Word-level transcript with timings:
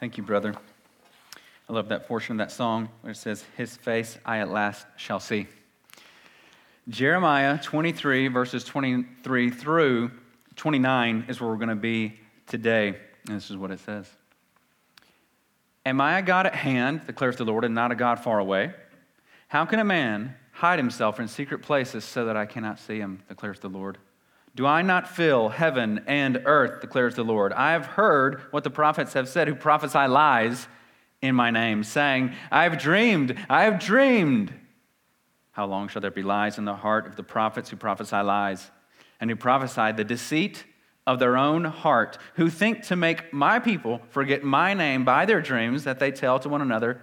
Thank 0.00 0.16
you, 0.16 0.22
brother. 0.22 0.54
I 1.68 1.72
love 1.74 1.90
that 1.90 2.08
portion 2.08 2.32
of 2.32 2.38
that 2.38 2.50
song 2.50 2.88
where 3.02 3.10
it 3.10 3.16
says, 3.16 3.44
His 3.58 3.76
face 3.76 4.16
I 4.24 4.38
at 4.38 4.50
last 4.50 4.86
shall 4.96 5.20
see. 5.20 5.46
Jeremiah 6.88 7.58
23, 7.62 8.28
verses 8.28 8.64
23 8.64 9.50
through 9.50 10.10
29 10.56 11.26
is 11.28 11.38
where 11.38 11.50
we're 11.50 11.56
going 11.56 11.68
to 11.68 11.74
be 11.74 12.18
today. 12.46 12.96
And 13.28 13.36
this 13.36 13.50
is 13.50 13.58
what 13.58 13.70
it 13.70 13.78
says 13.80 14.10
Am 15.84 16.00
I 16.00 16.18
a 16.18 16.22
God 16.22 16.46
at 16.46 16.54
hand, 16.54 17.02
declares 17.06 17.36
the 17.36 17.44
Lord, 17.44 17.66
and 17.66 17.74
not 17.74 17.92
a 17.92 17.94
God 17.94 18.20
far 18.20 18.38
away? 18.38 18.72
How 19.48 19.66
can 19.66 19.80
a 19.80 19.84
man 19.84 20.34
hide 20.52 20.78
himself 20.78 21.20
in 21.20 21.28
secret 21.28 21.60
places 21.60 22.04
so 22.04 22.24
that 22.24 22.38
I 22.38 22.46
cannot 22.46 22.80
see 22.80 22.98
him, 22.98 23.22
declares 23.28 23.60
the 23.60 23.68
Lord? 23.68 23.98
Do 24.54 24.66
I 24.66 24.82
not 24.82 25.08
fill 25.08 25.48
heaven 25.48 26.02
and 26.06 26.42
earth, 26.44 26.80
declares 26.80 27.14
the 27.14 27.24
Lord? 27.24 27.52
I 27.52 27.72
have 27.72 27.86
heard 27.86 28.40
what 28.50 28.64
the 28.64 28.70
prophets 28.70 29.12
have 29.12 29.28
said 29.28 29.48
who 29.48 29.54
prophesy 29.54 30.06
lies 30.06 30.66
in 31.22 31.34
my 31.34 31.50
name, 31.50 31.84
saying, 31.84 32.34
I 32.50 32.64
have 32.64 32.78
dreamed, 32.78 33.38
I 33.48 33.64
have 33.64 33.78
dreamed. 33.78 34.52
How 35.52 35.66
long 35.66 35.88
shall 35.88 36.02
there 36.02 36.10
be 36.10 36.22
lies 36.22 36.58
in 36.58 36.64
the 36.64 36.74
heart 36.74 37.06
of 37.06 37.16
the 37.16 37.22
prophets 37.22 37.70
who 37.70 37.76
prophesy 37.76 38.16
lies 38.16 38.70
and 39.20 39.30
who 39.30 39.36
prophesy 39.36 39.92
the 39.92 40.04
deceit 40.04 40.64
of 41.06 41.18
their 41.18 41.36
own 41.36 41.64
heart, 41.64 42.18
who 42.34 42.48
think 42.48 42.82
to 42.84 42.96
make 42.96 43.32
my 43.32 43.58
people 43.58 44.00
forget 44.10 44.42
my 44.42 44.74
name 44.74 45.04
by 45.04 45.26
their 45.26 45.40
dreams 45.40 45.84
that 45.84 45.98
they 45.98 46.10
tell 46.10 46.38
to 46.38 46.48
one 46.48 46.62
another, 46.62 47.02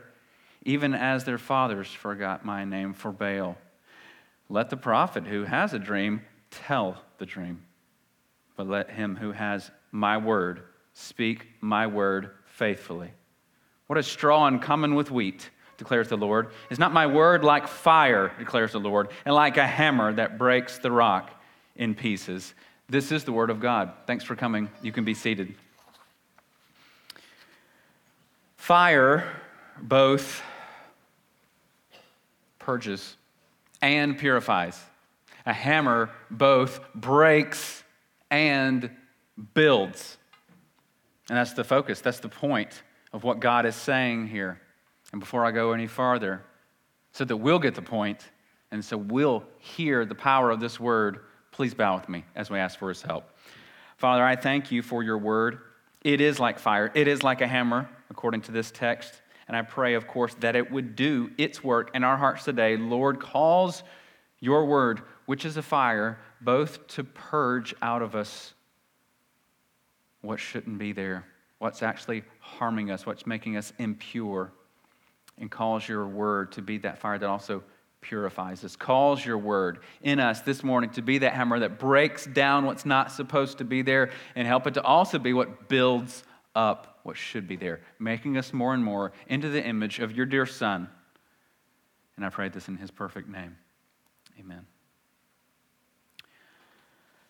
even 0.63 0.93
as 0.93 1.23
their 1.23 1.37
fathers 1.37 1.87
forgot 1.87 2.45
my 2.45 2.63
name 2.63 2.93
for 2.93 3.11
Baal? 3.11 3.57
Let 4.49 4.69
the 4.69 4.77
prophet 4.77 5.27
who 5.27 5.43
has 5.43 5.73
a 5.73 5.79
dream 5.79 6.21
tell 6.49 7.03
the 7.17 7.25
dream. 7.25 7.63
But 8.55 8.67
let 8.67 8.89
him 8.89 9.15
who 9.15 9.31
has 9.31 9.69
my 9.91 10.17
word 10.17 10.63
speak 10.93 11.47
my 11.61 11.87
word 11.87 12.31
faithfully. 12.47 13.11
What 13.85 13.99
a 13.99 14.03
straw 14.03 14.47
in 14.47 14.59
common 14.59 14.95
with 14.95 15.11
wheat, 15.11 15.49
declares 15.77 16.09
the 16.09 16.17
Lord. 16.17 16.49
Is 16.69 16.79
not 16.79 16.91
my 16.91 17.07
word 17.07 17.43
like 17.43 17.67
fire, 17.67 18.31
declares 18.39 18.71
the 18.71 18.79
Lord, 18.79 19.09
and 19.25 19.35
like 19.35 19.57
a 19.57 19.67
hammer 19.67 20.11
that 20.13 20.37
breaks 20.37 20.79
the 20.79 20.91
rock 20.91 21.31
in 21.75 21.93
pieces? 21.93 22.53
This 22.89 23.11
is 23.11 23.23
the 23.23 23.31
word 23.31 23.49
of 23.49 23.59
God. 23.59 23.91
Thanks 24.07 24.23
for 24.23 24.35
coming. 24.35 24.69
You 24.81 24.91
can 24.91 25.03
be 25.03 25.13
seated. 25.13 25.53
Fire 28.55 29.41
both 29.81 30.41
purges 32.59 33.15
and 33.81 34.17
purifies. 34.17 34.81
A 35.47 35.53
hammer 35.53 36.11
both 36.29 36.81
breaks 36.93 37.83
and 38.29 38.91
builds. 39.53 40.17
And 41.29 41.37
that's 41.37 41.53
the 41.53 41.63
focus, 41.63 42.01
that's 42.01 42.19
the 42.19 42.29
point 42.29 42.83
of 43.13 43.23
what 43.23 43.39
God 43.39 43.65
is 43.65 43.75
saying 43.75 44.27
here. 44.27 44.61
And 45.11 45.19
before 45.19 45.45
I 45.45 45.51
go 45.51 45.71
any 45.71 45.87
farther, 45.87 46.43
so 47.13 47.25
that 47.25 47.37
we'll 47.37 47.59
get 47.59 47.75
the 47.75 47.81
point, 47.81 48.29
and 48.71 48.83
so 48.83 48.97
we'll 48.97 49.43
hear 49.57 50.05
the 50.05 50.15
power 50.15 50.51
of 50.51 50.59
this 50.59 50.79
word, 50.79 51.21
please 51.51 51.73
bow 51.73 51.95
with 51.95 52.09
me 52.09 52.25
as 52.35 52.49
we 52.49 52.59
ask 52.59 52.77
for 52.77 52.89
his 52.89 53.01
help. 53.01 53.23
Father, 53.97 54.23
I 54.23 54.35
thank 54.35 54.71
you 54.71 54.81
for 54.81 55.01
your 55.01 55.17
word. 55.17 55.59
It 56.03 56.21
is 56.21 56.39
like 56.39 56.59
fire, 56.59 56.91
it 56.93 57.07
is 57.07 57.23
like 57.23 57.41
a 57.41 57.47
hammer, 57.47 57.89
according 58.09 58.41
to 58.41 58.51
this 58.51 58.69
text. 58.69 59.21
And 59.47 59.55
I 59.55 59.61
pray, 59.61 59.93
of 59.93 60.07
course, 60.07 60.35
that 60.41 60.57
it 60.57 60.69
would 60.69 60.97
do 60.97 61.31
its 61.37 61.63
work 61.63 61.91
in 61.93 62.03
our 62.03 62.17
hearts 62.17 62.43
today. 62.43 62.75
Lord, 62.75 63.21
cause 63.21 63.81
your 64.41 64.65
word 64.65 65.01
which 65.27 65.45
is 65.45 65.57
a 65.57 65.61
fire, 65.61 66.17
both 66.41 66.87
to 66.87 67.03
purge 67.03 67.75
out 67.81 68.01
of 68.01 68.15
us 68.15 68.53
what 70.21 70.39
shouldn't 70.39 70.79
be 70.79 70.93
there, 70.93 71.25
what's 71.59 71.83
actually 71.83 72.23
harming 72.39 72.89
us, 72.89 73.05
what's 73.05 73.27
making 73.27 73.57
us 73.57 73.71
impure, 73.77 74.51
and 75.37 75.51
calls 75.51 75.87
your 75.87 76.07
word 76.07 76.53
to 76.53 76.61
be 76.61 76.77
that 76.79 76.97
fire 76.97 77.19
that 77.19 77.29
also 77.29 77.61
purifies 77.99 78.63
us. 78.63 78.77
Calls 78.77 79.23
your 79.23 79.37
word 79.37 79.79
in 80.01 80.19
us 80.21 80.41
this 80.41 80.63
morning 80.63 80.89
to 80.91 81.01
be 81.01 81.17
that 81.17 81.33
hammer 81.33 81.59
that 81.59 81.77
breaks 81.77 82.25
down 82.25 82.65
what's 82.65 82.85
not 82.85 83.11
supposed 83.11 83.57
to 83.57 83.65
be 83.65 83.81
there 83.81 84.11
and 84.35 84.47
help 84.47 84.65
it 84.65 84.75
to 84.75 84.81
also 84.81 85.19
be 85.19 85.33
what 85.33 85.67
builds 85.67 86.23
up 86.55 86.99
what 87.03 87.17
should 87.17 87.49
be 87.49 87.57
there, 87.57 87.81
making 87.99 88.37
us 88.37 88.53
more 88.53 88.73
and 88.73 88.83
more 88.83 89.11
into 89.27 89.49
the 89.49 89.63
image 89.63 89.99
of 89.99 90.13
your 90.13 90.25
dear 90.25 90.45
Son. 90.45 90.87
And 92.15 92.25
I 92.25 92.29
pray 92.29 92.47
this 92.47 92.69
in 92.69 92.77
his 92.77 92.91
perfect 92.91 93.27
name. 93.27 93.57
Amen. 94.39 94.65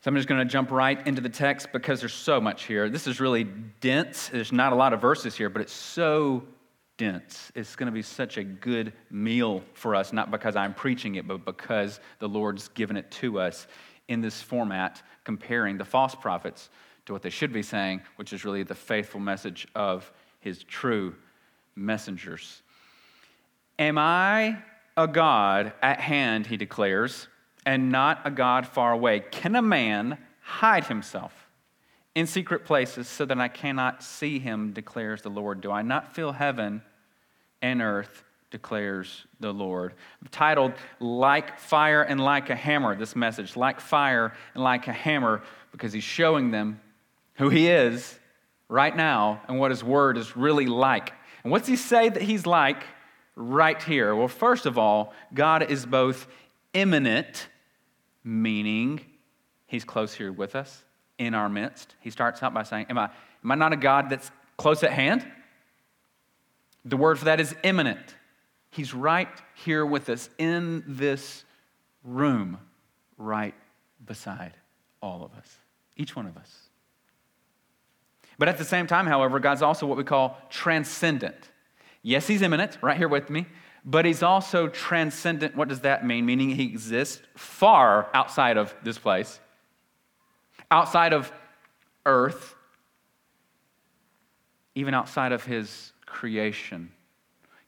So 0.08 0.10
I'm 0.12 0.16
just 0.16 0.30
going 0.30 0.40
to 0.40 0.50
jump 0.50 0.72
right 0.72 1.06
into 1.06 1.20
the 1.20 1.28
text 1.28 1.74
because 1.74 2.00
there's 2.00 2.14
so 2.14 2.40
much 2.40 2.64
here. 2.64 2.88
This 2.88 3.08
is 3.08 3.20
really 3.20 3.44
dense. 3.44 4.30
There's 4.30 4.54
not 4.54 4.72
a 4.72 4.76
lot 4.78 4.94
of 4.94 5.02
verses 5.02 5.36
here, 5.36 5.50
but 5.50 5.62
it's 5.62 5.74
so 5.74 6.46
dense. 6.96 7.52
It's 7.56 7.76
going 7.76 7.88
to 7.88 7.92
be 7.92 8.02
such 8.02 8.38
a 8.38 8.44
good 8.46 8.94
meal 9.12 9.64
for 9.74 9.96
us, 9.96 10.14
not 10.14 10.32
because 10.32 10.56
I'm 10.56 10.74
preaching 10.74 11.16
it, 11.16 11.28
but 11.28 11.44
because 11.44 12.00
the 12.20 12.30
Lord's 12.30 12.70
given 12.70 12.96
it 12.96 13.12
to 13.20 13.42
us 13.42 13.68
in 14.08 14.22
this 14.22 14.42
format, 14.42 15.04
comparing 15.26 15.78
the 15.78 15.84
false 15.84 16.16
prophets 16.16 16.70
to 17.08 17.12
what 17.12 17.22
they 17.22 17.30
should 17.30 17.52
be 17.52 17.62
saying, 17.62 18.00
which 18.16 18.32
is 18.32 18.46
really 18.46 18.64
the 18.64 18.76
faithful 18.76 19.20
message 19.20 19.68
of 19.76 20.10
his 20.40 20.64
true 20.64 21.16
messengers. 21.76 22.62
Am 23.78 23.98
I 23.98 24.60
a 24.96 25.06
God 25.06 25.74
at 25.82 26.00
hand, 26.00 26.48
he 26.48 26.56
declares, 26.56 27.28
and 27.68 27.92
not 27.92 28.22
a 28.24 28.32
God 28.32 28.66
far 28.66 28.94
away. 28.94 29.20
Can 29.20 29.54
a 29.54 29.62
man 29.62 30.18
hide 30.40 30.86
himself 30.86 31.34
in 32.16 32.26
secret 32.26 32.64
places 32.64 33.10
so 33.10 33.26
that 33.26 33.38
I 33.42 33.50
cannot 33.50 34.02
see 34.02 34.40
him, 34.40 34.72
declares 34.72 35.22
the 35.22 35.30
Lord? 35.30 35.60
Do 35.60 35.70
I 35.70 35.82
not 35.82 36.16
feel 36.16 36.32
heaven 36.32 36.82
and 37.62 37.82
earth, 37.82 38.24
declares 38.52 39.26
the 39.42 39.52
Lord? 39.52 39.96
Titled, 40.32 40.72
Like 41.02 41.60
Fire 41.60 42.02
and 42.02 42.22
Like 42.22 42.50
a 42.50 42.56
Hammer, 42.56 42.96
this 42.96 43.18
message, 43.18 43.58
Like 43.58 43.82
Fire 43.82 44.34
and 44.54 44.64
Like 44.64 44.88
a 44.88 44.94
Hammer, 44.94 45.44
because 45.74 45.92
he's 45.92 46.06
showing 46.06 46.52
them 46.52 46.80
who 47.34 47.50
he 47.50 47.68
is 47.68 48.18
right 48.70 48.96
now 48.96 49.42
and 49.50 49.60
what 49.60 49.72
his 49.72 49.84
word 49.84 50.18
is 50.18 50.38
really 50.38 50.68
like. 50.68 51.12
And 51.44 51.52
what's 51.52 51.68
he 51.68 51.76
say 51.76 52.08
that 52.08 52.22
he's 52.22 52.46
like 52.46 52.82
right 53.36 53.84
here? 53.84 54.16
Well, 54.16 54.30
first 54.30 54.66
of 54.66 54.78
all, 54.78 55.14
God 55.34 55.70
is 55.70 55.86
both 55.86 56.28
immanent 56.74 57.50
meaning 58.28 59.00
he's 59.68 59.86
close 59.86 60.14
here 60.14 60.34
with 60.34 60.54
us 60.56 60.84
in 61.18 61.34
our 61.34 61.48
midst. 61.48 61.96
He 62.02 62.10
starts 62.10 62.44
out 62.44 62.54
by 62.54 62.64
saying, 62.64 62.88
Am 62.90 62.98
I, 62.98 63.10
am 63.44 63.52
I 63.52 63.56
not 63.56 63.72
a 63.72 63.78
God 63.78 64.10
that's 64.10 64.30
close 64.58 64.84
at 64.84 64.92
hand? 64.92 65.26
The 66.84 66.98
word 66.98 67.18
for 67.18 67.26
that 67.26 67.40
is 67.40 67.56
immanent. 67.64 68.16
He's 68.70 68.94
right 68.94 69.30
here 69.56 69.86
with 69.86 70.10
us 70.10 70.30
in 70.38 70.84
this 70.88 71.46
room, 72.04 72.60
right 73.18 73.56
beside 74.06 74.54
all 75.02 75.24
of 75.24 75.34
us, 75.34 75.58
each 75.96 76.16
one 76.16 76.28
of 76.28 76.36
us. 76.38 76.70
But 78.38 78.50
at 78.50 78.58
the 78.58 78.66
same 78.66 78.88
time, 78.88 79.08
however, 79.08 79.40
God's 79.40 79.62
also 79.62 79.88
what 79.88 79.98
we 79.98 80.04
call 80.04 80.38
transcendent. 80.50 81.50
Yes, 82.04 82.28
He's 82.28 82.42
immanent, 82.42 82.78
right 82.82 82.98
here 82.98 83.08
with 83.08 83.30
me, 83.30 83.48
but 83.90 84.04
he's 84.04 84.22
also 84.22 84.68
transcendent. 84.68 85.56
What 85.56 85.70
does 85.70 85.80
that 85.80 86.06
mean? 86.06 86.26
Meaning 86.26 86.50
he 86.50 86.66
exists 86.66 87.22
far 87.36 88.10
outside 88.14 88.58
of 88.58 88.76
this 88.84 88.98
place, 88.98 89.40
outside 90.70 91.14
of 91.14 91.32
earth, 92.06 92.54
even 94.76 94.94
outside 94.94 95.32
of 95.32 95.46
his 95.46 95.94
creation. 96.06 96.92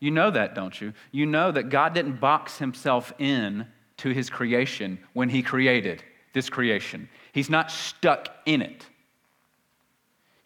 You 0.02 0.12
know 0.12 0.30
that, 0.30 0.56
don't 0.56 0.80
you? 0.80 0.94
You 1.12 1.26
know 1.26 1.54
that 1.54 1.70
God 1.70 1.94
didn't 1.94 2.20
box 2.20 2.58
himself 2.58 3.14
in 3.18 3.66
to 3.98 4.10
his 4.10 4.30
creation 4.30 5.00
when 5.14 5.30
he 5.30 5.42
created 5.42 6.04
this 6.34 6.50
creation. 6.50 7.08
He's 7.32 7.50
not 7.50 7.72
stuck 7.72 8.28
in 8.46 8.62
it. 8.62 8.86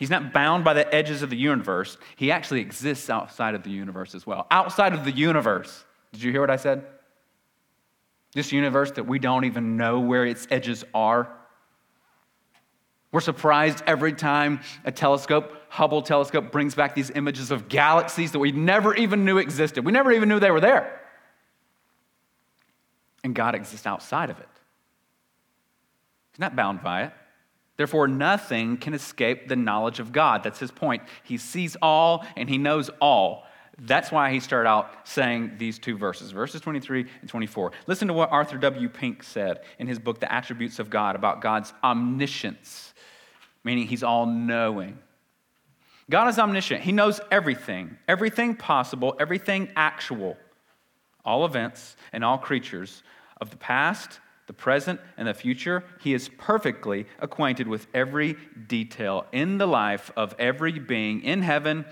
He's 0.03 0.09
not 0.09 0.33
bound 0.33 0.65
by 0.65 0.73
the 0.73 0.93
edges 0.93 1.21
of 1.21 1.29
the 1.29 1.37
universe. 1.37 1.97
He 2.17 2.29
actually 2.29 2.59
exists 2.59 3.09
outside 3.09 3.55
of 3.55 3.63
the 3.63 3.69
universe 3.69 4.13
as 4.13 4.27
well. 4.27 4.47
Outside 4.51 4.91
of 4.91 5.05
the 5.05 5.13
universe. 5.13 5.85
Did 6.11 6.23
you 6.23 6.29
hear 6.29 6.41
what 6.41 6.49
I 6.49 6.57
said? 6.57 6.85
This 8.33 8.51
universe 8.51 8.91
that 8.91 9.07
we 9.07 9.17
don't 9.17 9.45
even 9.45 9.77
know 9.77 10.01
where 10.01 10.25
its 10.25 10.45
edges 10.51 10.83
are. 10.93 11.33
We're 13.13 13.21
surprised 13.21 13.81
every 13.87 14.11
time 14.11 14.59
a 14.83 14.91
telescope, 14.91 15.55
Hubble 15.69 16.01
telescope, 16.01 16.51
brings 16.51 16.75
back 16.75 16.95
these 16.95 17.09
images 17.11 17.49
of 17.49 17.69
galaxies 17.69 18.33
that 18.33 18.39
we 18.39 18.51
never 18.51 18.93
even 18.95 19.23
knew 19.23 19.37
existed. 19.37 19.85
We 19.85 19.93
never 19.93 20.11
even 20.11 20.27
knew 20.27 20.41
they 20.41 20.51
were 20.51 20.59
there. 20.59 20.99
And 23.23 23.33
God 23.33 23.55
exists 23.55 23.87
outside 23.87 24.29
of 24.29 24.37
it. 24.37 24.49
He's 26.33 26.41
not 26.41 26.57
bound 26.57 26.83
by 26.83 27.03
it. 27.03 27.13
Therefore, 27.75 28.07
nothing 28.07 28.77
can 28.77 28.93
escape 28.93 29.47
the 29.47 29.55
knowledge 29.55 29.99
of 29.99 30.11
God. 30.11 30.43
That's 30.43 30.59
his 30.59 30.71
point. 30.71 31.03
He 31.23 31.37
sees 31.37 31.75
all 31.81 32.25
and 32.35 32.49
he 32.49 32.57
knows 32.57 32.89
all. 33.01 33.45
That's 33.79 34.11
why 34.11 34.31
he 34.31 34.39
started 34.39 34.69
out 34.69 35.07
saying 35.07 35.53
these 35.57 35.79
two 35.79 35.97
verses, 35.97 36.31
verses 36.31 36.61
23 36.61 37.07
and 37.21 37.29
24. 37.29 37.71
Listen 37.87 38.07
to 38.07 38.13
what 38.13 38.31
Arthur 38.31 38.57
W. 38.59 38.87
Pink 38.87 39.23
said 39.23 39.61
in 39.79 39.87
his 39.87 39.97
book, 39.97 40.19
The 40.19 40.31
Attributes 40.31 40.77
of 40.77 40.91
God, 40.91 41.15
about 41.15 41.41
God's 41.41 41.73
omniscience, 41.83 42.93
meaning 43.63 43.87
he's 43.87 44.03
all 44.03 44.27
knowing. 44.27 44.99
God 46.09 46.27
is 46.27 46.37
omniscient. 46.37 46.81
He 46.81 46.91
knows 46.91 47.19
everything, 47.31 47.97
everything 48.07 48.55
possible, 48.55 49.15
everything 49.19 49.69
actual, 49.75 50.37
all 51.25 51.45
events 51.45 51.95
and 52.11 52.23
all 52.23 52.37
creatures 52.37 53.01
of 53.41 53.49
the 53.49 53.57
past, 53.57 54.19
the 54.53 54.61
present, 54.61 54.99
and 55.17 55.27
the 55.27 55.33
future. 55.33 55.83
He 55.99 56.13
is 56.13 56.29
perfectly 56.37 57.07
acquainted 57.19 57.67
with 57.67 57.87
every 57.93 58.37
detail 58.67 59.25
in 59.31 59.57
the 59.57 59.65
life 59.65 60.11
of 60.15 60.35
every 60.37 60.77
being 60.77 61.21
in 61.23 61.41
heaven, 61.41 61.85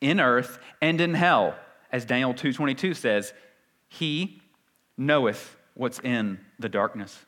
in 0.00 0.18
earth, 0.18 0.58
and 0.82 1.00
in 1.00 1.14
hell. 1.14 1.54
As 1.92 2.04
Daniel 2.04 2.34
2:22 2.34 2.96
says, 2.96 3.32
he 3.88 4.42
knoweth 4.96 5.56
what's 5.74 6.00
in 6.00 6.40
the 6.58 6.68
darkness. 6.68 7.24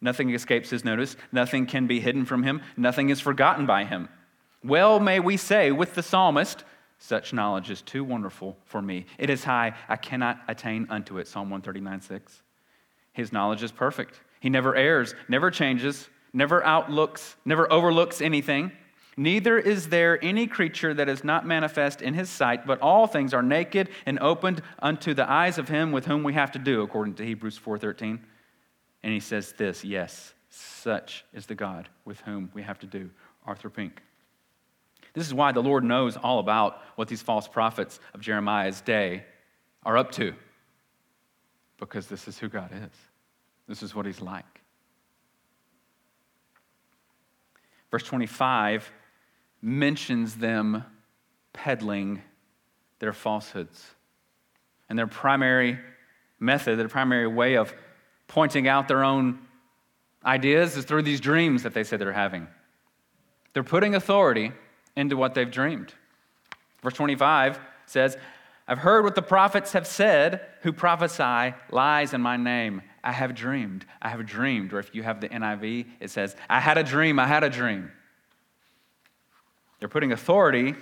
Nothing 0.00 0.32
escapes 0.32 0.70
his 0.70 0.84
notice, 0.84 1.16
nothing 1.32 1.66
can 1.66 1.86
be 1.86 2.00
hidden 2.00 2.24
from 2.24 2.44
him, 2.44 2.62
nothing 2.76 3.10
is 3.10 3.20
forgotten 3.20 3.66
by 3.66 3.84
him. 3.84 4.08
Well, 4.62 5.00
may 5.00 5.20
we 5.20 5.36
say 5.36 5.72
with 5.72 5.94
the 5.94 6.02
psalmist, 6.02 6.64
such 6.98 7.32
knowledge 7.32 7.70
is 7.70 7.82
too 7.82 8.04
wonderful 8.04 8.56
for 8.64 8.80
me. 8.80 9.06
It 9.18 9.28
is 9.28 9.42
high, 9.44 9.74
I 9.88 9.96
cannot 9.96 10.40
attain 10.48 10.86
unto 10.88 11.18
it. 11.18 11.26
Psalm 11.26 11.50
139 11.50 12.00
6. 12.00 12.42
His 13.12 13.32
knowledge 13.32 13.62
is 13.62 13.72
perfect. 13.72 14.20
He 14.40 14.48
never 14.48 14.74
errs, 14.74 15.14
never 15.28 15.50
changes, 15.50 16.08
never 16.32 16.64
outlooks, 16.64 17.36
never 17.44 17.70
overlooks 17.72 18.20
anything. 18.20 18.72
Neither 19.16 19.58
is 19.58 19.88
there 19.88 20.22
any 20.24 20.46
creature 20.46 20.94
that 20.94 21.08
is 21.08 21.24
not 21.24 21.46
manifest 21.46 22.00
in 22.00 22.14
his 22.14 22.30
sight, 22.30 22.66
but 22.66 22.80
all 22.80 23.06
things 23.06 23.34
are 23.34 23.42
naked 23.42 23.90
and 24.06 24.18
opened 24.20 24.62
unto 24.78 25.12
the 25.12 25.30
eyes 25.30 25.58
of 25.58 25.68
him 25.68 25.92
with 25.92 26.06
whom 26.06 26.22
we 26.22 26.32
have 26.34 26.52
to 26.52 26.58
do, 26.58 26.82
according 26.82 27.14
to 27.14 27.24
Hebrews 27.24 27.58
4:13. 27.58 28.20
And 29.02 29.12
he 29.12 29.20
says 29.20 29.52
this, 29.52 29.84
yes, 29.84 30.34
such 30.48 31.24
is 31.32 31.46
the 31.46 31.54
God 31.54 31.88
with 32.04 32.20
whom 32.20 32.50
we 32.54 32.62
have 32.62 32.78
to 32.80 32.86
do. 32.86 33.10
Arthur 33.44 33.70
Pink. 33.70 34.00
This 35.12 35.26
is 35.26 35.34
why 35.34 35.52
the 35.52 35.62
Lord 35.62 35.82
knows 35.82 36.16
all 36.16 36.38
about 36.38 36.80
what 36.94 37.08
these 37.08 37.22
false 37.22 37.48
prophets 37.48 37.98
of 38.14 38.20
Jeremiah's 38.20 38.80
day 38.80 39.24
are 39.84 39.96
up 39.96 40.12
to. 40.12 40.34
Because 41.80 42.06
this 42.06 42.28
is 42.28 42.38
who 42.38 42.48
God 42.48 42.70
is, 42.72 42.96
this 43.66 43.82
is 43.82 43.94
what 43.94 44.06
He's 44.06 44.20
like. 44.20 44.60
Verse 47.90 48.04
25 48.04 48.92
mentions 49.62 50.36
them 50.36 50.84
peddling 51.52 52.22
their 53.00 53.12
falsehoods. 53.12 53.84
And 54.88 54.98
their 54.98 55.06
primary 55.06 55.78
method, 56.38 56.78
their 56.78 56.88
primary 56.88 57.26
way 57.26 57.56
of 57.56 57.74
pointing 58.28 58.68
out 58.68 58.86
their 58.86 59.02
own 59.02 59.38
ideas 60.24 60.76
is 60.76 60.84
through 60.84 61.02
these 61.02 61.20
dreams 61.20 61.62
that 61.62 61.74
they 61.74 61.82
say 61.82 61.96
they're 61.96 62.12
having. 62.12 62.46
They're 63.52 63.64
putting 63.64 63.94
authority 63.94 64.52
into 64.96 65.16
what 65.16 65.34
they've 65.34 65.50
dreamed. 65.50 65.94
Verse 66.82 66.94
25 66.94 67.58
says, 67.86 68.16
I've 68.70 68.78
heard 68.78 69.02
what 69.02 69.16
the 69.16 69.22
prophets 69.22 69.72
have 69.72 69.84
said 69.84 70.42
who 70.62 70.72
prophesy 70.72 71.56
lies 71.72 72.14
in 72.14 72.20
my 72.20 72.36
name. 72.36 72.82
I 73.02 73.10
have 73.10 73.34
dreamed. 73.34 73.84
I 74.00 74.10
have 74.10 74.24
dreamed. 74.24 74.72
Or 74.72 74.78
if 74.78 74.94
you 74.94 75.02
have 75.02 75.20
the 75.20 75.28
NIV, 75.28 75.86
it 75.98 76.10
says, 76.10 76.36
I 76.48 76.60
had 76.60 76.78
a 76.78 76.84
dream. 76.84 77.18
I 77.18 77.26
had 77.26 77.42
a 77.42 77.50
dream. 77.50 77.90
They're 79.80 79.88
putting 79.88 80.12
authority 80.12 80.76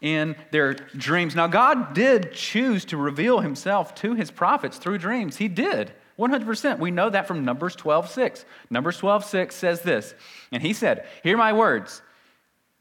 in 0.00 0.36
their 0.52 0.72
dreams. 0.72 1.36
Now, 1.36 1.46
God 1.46 1.92
did 1.92 2.32
choose 2.32 2.86
to 2.86 2.96
reveal 2.96 3.40
himself 3.40 3.94
to 3.96 4.14
his 4.14 4.30
prophets 4.30 4.78
through 4.78 4.96
dreams. 4.96 5.36
He 5.36 5.48
did. 5.48 5.92
100%. 6.18 6.78
We 6.78 6.90
know 6.92 7.10
that 7.10 7.28
from 7.28 7.44
Numbers 7.44 7.76
12 7.76 8.08
6. 8.08 8.46
Numbers 8.70 8.96
12 8.96 9.22
6 9.22 9.54
says 9.54 9.82
this, 9.82 10.14
and 10.50 10.62
he 10.62 10.72
said, 10.72 11.06
Hear 11.22 11.36
my 11.36 11.52
words. 11.52 12.00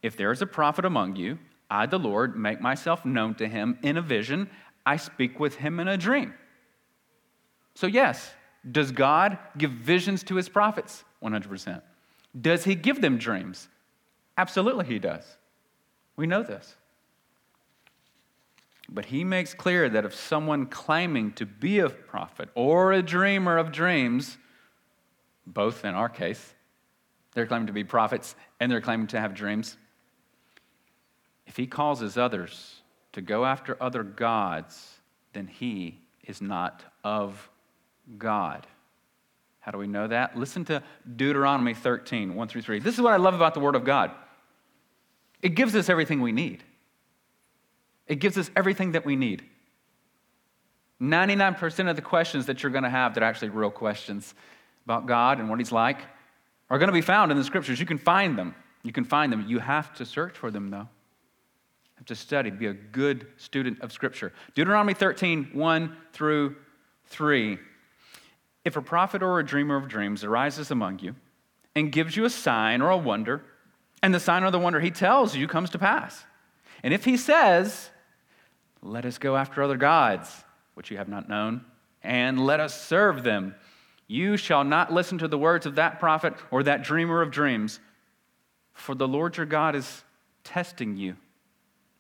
If 0.02 0.16
there 0.16 0.32
is 0.32 0.42
a 0.42 0.46
prophet 0.46 0.86
among 0.86 1.18
you, 1.18 1.40
I, 1.74 1.88
the 1.88 1.98
Lord, 1.98 2.38
make 2.38 2.62
myself 2.62 3.04
known 3.04 3.34
to 3.36 3.48
him 3.48 3.80
in 3.82 3.98
a 3.98 4.02
vision. 4.02 4.48
I 4.86 4.98
speak 4.98 5.40
with 5.40 5.56
him 5.56 5.80
in 5.80 5.88
a 5.88 5.98
dream. 5.98 6.36
So, 7.74 7.88
yes, 7.88 8.32
does 8.72 8.92
God 8.92 9.40
give 9.58 9.72
visions 9.72 10.22
to 10.26 10.36
his 10.36 10.48
prophets? 10.48 11.04
100%. 11.24 11.82
Does 12.40 12.64
he 12.64 12.76
give 12.76 13.02
them 13.02 13.18
dreams? 13.18 13.68
Absolutely, 14.38 14.86
he 14.86 15.00
does. 15.00 15.24
We 16.16 16.28
know 16.28 16.44
this. 16.44 16.76
But 18.88 19.06
he 19.06 19.24
makes 19.24 19.56
clear 19.56 19.90
that 19.90 20.06
if 20.06 20.14
someone 20.14 20.68
claiming 20.68 21.32
to 21.34 21.48
be 21.48 21.80
a 21.80 21.90
prophet 21.90 22.50
or 22.54 22.92
a 22.92 23.02
dreamer 23.02 23.58
of 23.58 23.72
dreams, 23.72 24.38
both 25.48 25.86
in 25.86 25.96
our 25.96 26.10
case, 26.10 26.54
they're 27.34 27.48
claiming 27.48 27.66
to 27.66 27.74
be 27.74 27.84
prophets 27.84 28.36
and 28.60 28.72
they're 28.72 28.80
claiming 28.80 29.08
to 29.08 29.20
have 29.20 29.34
dreams, 29.34 29.76
if 31.46 31.58
he 31.58 31.68
causes 31.68 32.18
others 32.18 32.82
to 33.14 33.22
go 33.22 33.46
after 33.46 33.82
other 33.82 34.04
gods, 34.04 35.00
then 35.34 35.48
he 35.48 36.00
is 36.26 36.42
not 36.42 36.84
of 37.04 37.50
God. 38.18 38.66
How 39.60 39.72
do 39.72 39.78
we 39.78 39.88
know 39.88 40.08
that? 40.08 40.38
Listen 40.38 40.66
to 40.66 40.84
Deuteronomy 41.16 41.74
13, 41.74 42.36
1 42.36 42.48
through 42.48 42.62
3. 42.62 42.80
This 42.80 42.96
is 42.96 43.02
what 43.02 43.14
I 43.14 43.18
love 43.18 43.34
about 43.34 43.54
the 43.54 43.60
Word 43.60 43.76
of 43.76 43.84
God 43.84 44.12
it 45.42 45.56
gives 45.56 45.76
us 45.76 45.90
everything 45.90 46.22
we 46.22 46.32
need. 46.32 46.64
It 48.08 48.16
gives 48.16 48.38
us 48.38 48.50
everything 48.56 48.94
that 48.94 49.06
we 49.06 49.18
need. 49.18 49.44
99% 51.02 51.90
of 51.90 51.98
the 51.98 52.02
questions 52.02 52.46
that 52.46 52.64
you're 52.64 52.72
going 52.72 52.86
to 52.86 52.90
have 52.90 53.14
that 53.14 53.24
are 53.24 53.26
actually 53.26 53.50
real 53.50 53.70
questions 53.70 54.34
about 54.86 55.06
God 55.06 55.40
and 55.40 55.50
what 55.50 55.60
He's 55.60 55.74
like 55.74 56.00
are 56.70 56.80
going 56.80 56.88
to 56.88 56.94
be 56.94 57.02
found 57.02 57.30
in 57.30 57.38
the 57.38 57.44
scriptures. 57.44 57.78
You 57.78 57.86
can 57.86 57.98
find 57.98 58.38
them. 58.38 58.56
You 58.84 58.94
can 58.94 59.04
find 59.04 59.34
them. 59.34 59.44
You 59.46 59.60
have 59.60 59.94
to 59.96 60.06
search 60.06 60.38
for 60.38 60.50
them, 60.50 60.70
though 60.70 60.88
have 62.04 62.08
to 62.18 62.22
study, 62.22 62.50
be 62.50 62.66
a 62.66 62.74
good 62.74 63.28
student 63.38 63.80
of 63.80 63.94
Scripture. 63.94 64.34
Deuteronomy 64.56 64.94
13, 64.94 65.52
1 65.54 65.98
through 66.12 66.58
3. 67.06 67.58
If 68.66 68.76
a 68.76 68.82
prophet 68.82 69.24
or 69.24 69.40
a 69.40 69.46
dreamer 69.46 69.78
of 69.78 69.88
dreams 69.88 70.26
arises 70.26 70.70
among 70.70 71.00
you 71.00 71.16
and 71.76 71.94
gives 71.94 72.18
you 72.18 72.26
a 72.26 72.30
sign 72.30 72.82
or 72.82 72.90
a 72.90 72.98
wonder, 72.98 73.42
and 74.02 74.14
the 74.14 74.20
sign 74.20 74.44
or 74.44 74.52
the 74.52 74.60
wonder 74.60 74.82
he 74.82 74.92
tells 74.92 75.34
you 75.34 75.48
comes 75.48 75.70
to 75.70 75.80
pass, 75.80 76.26
and 76.84 76.94
if 76.94 77.06
he 77.06 77.16
says, 77.16 77.90
Let 78.82 79.06
us 79.06 79.18
go 79.18 79.38
after 79.38 79.64
other 79.64 79.78
gods, 79.78 80.44
which 80.74 80.92
you 80.92 80.98
have 80.98 81.08
not 81.08 81.30
known, 81.30 81.64
and 82.04 82.46
let 82.46 82.60
us 82.60 82.82
serve 82.82 83.24
them, 83.24 83.56
you 84.08 84.36
shall 84.36 84.66
not 84.66 84.92
listen 84.92 85.20
to 85.20 85.30
the 85.30 85.38
words 85.38 85.66
of 85.66 85.76
that 85.76 86.02
prophet 86.02 86.34
or 86.52 86.64
that 86.64 86.84
dreamer 86.84 87.22
of 87.22 87.32
dreams, 87.32 87.80
for 88.74 88.94
the 88.94 89.08
Lord 89.08 89.38
your 89.38 89.46
God 89.46 89.74
is 89.74 90.04
testing 90.44 90.98
you 90.98 91.16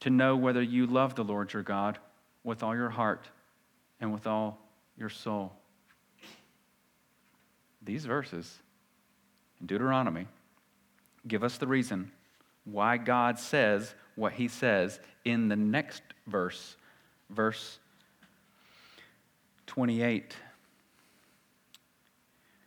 to 0.04 0.10
know 0.10 0.36
whether 0.36 0.62
you 0.62 0.86
love 0.86 1.16
the 1.16 1.24
Lord 1.24 1.54
your 1.54 1.64
God 1.64 1.98
with 2.44 2.62
all 2.62 2.76
your 2.76 2.90
heart 2.90 3.30
and 4.02 4.12
with 4.12 4.28
all 4.28 4.60
your 4.98 5.08
soul. 5.08 5.54
These 7.82 8.04
verses 8.04 8.60
in 9.62 9.68
Deuteronomy 9.68 10.28
give 11.26 11.42
us 11.42 11.58
the 11.58 11.68
reason 11.68 12.12
why 12.66 12.98
God 12.98 13.40
says 13.40 13.96
what 14.16 14.34
he 14.34 14.50
says 14.50 15.00
in 15.24 15.48
the 15.48 15.56
next 15.56 16.04
verse, 16.28 16.76
verse 17.30 17.80
28, 19.68 20.36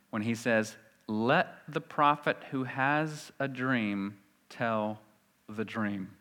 when 0.09 0.23
he 0.23 0.33
says, 0.33 0.75
Let 1.05 1.59
the 1.67 1.81
prophet 1.81 2.37
who 2.49 2.63
has 2.63 3.31
a 3.39 3.47
dream 3.47 4.17
tell 4.49 4.99
the 5.47 5.63
dream. 5.63 6.16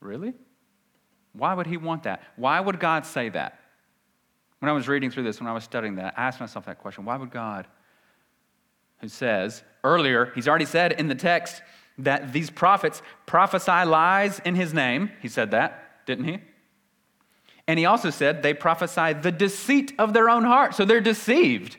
Really? 0.00 0.34
Why 1.32 1.54
would 1.54 1.66
he 1.66 1.76
want 1.76 2.04
that? 2.04 2.22
Why 2.36 2.60
would 2.60 2.80
God 2.80 3.04
say 3.04 3.28
that? 3.30 3.60
When 4.58 4.70
I 4.70 4.72
was 4.72 4.88
reading 4.88 5.10
through 5.10 5.24
this, 5.24 5.38
when 5.40 5.48
I 5.48 5.52
was 5.52 5.64
studying 5.64 5.96
that, 5.96 6.14
I 6.16 6.24
asked 6.24 6.40
myself 6.40 6.66
that 6.66 6.78
question 6.78 7.04
why 7.04 7.16
would 7.16 7.30
God, 7.30 7.66
who 9.00 9.08
says 9.08 9.62
earlier, 9.84 10.32
he's 10.34 10.48
already 10.48 10.64
said 10.64 10.92
in 10.92 11.08
the 11.08 11.14
text 11.14 11.62
that 11.98 12.32
these 12.32 12.50
prophets 12.50 13.02
prophesy 13.26 13.84
lies 13.84 14.40
in 14.44 14.54
his 14.54 14.72
name. 14.72 15.10
He 15.20 15.28
said 15.28 15.50
that, 15.50 16.06
didn't 16.06 16.24
he? 16.24 16.38
And 17.68 17.78
he 17.78 17.84
also 17.84 18.10
said 18.10 18.42
they 18.42 18.54
prophesy 18.54 19.12
the 19.14 19.32
deceit 19.32 19.92
of 19.98 20.12
their 20.12 20.30
own 20.30 20.44
heart. 20.44 20.74
So 20.74 20.84
they're 20.84 21.00
deceived. 21.00 21.76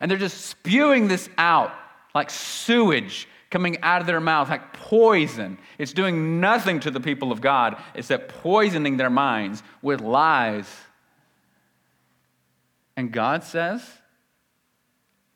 And 0.00 0.10
they're 0.10 0.18
just 0.18 0.46
spewing 0.46 1.08
this 1.08 1.28
out 1.38 1.72
like 2.14 2.30
sewage 2.30 3.28
coming 3.54 3.80
out 3.82 4.00
of 4.00 4.08
their 4.08 4.20
mouth 4.20 4.50
like 4.50 4.72
poison. 4.72 5.56
It's 5.78 5.92
doing 5.92 6.40
nothing 6.40 6.80
to 6.80 6.90
the 6.90 6.98
people 6.98 7.30
of 7.30 7.40
God 7.40 7.80
except 7.94 8.34
poisoning 8.42 8.96
their 8.96 9.10
minds 9.10 9.62
with 9.80 10.00
lies. 10.00 10.68
And 12.96 13.12
God 13.12 13.44
says, 13.44 13.80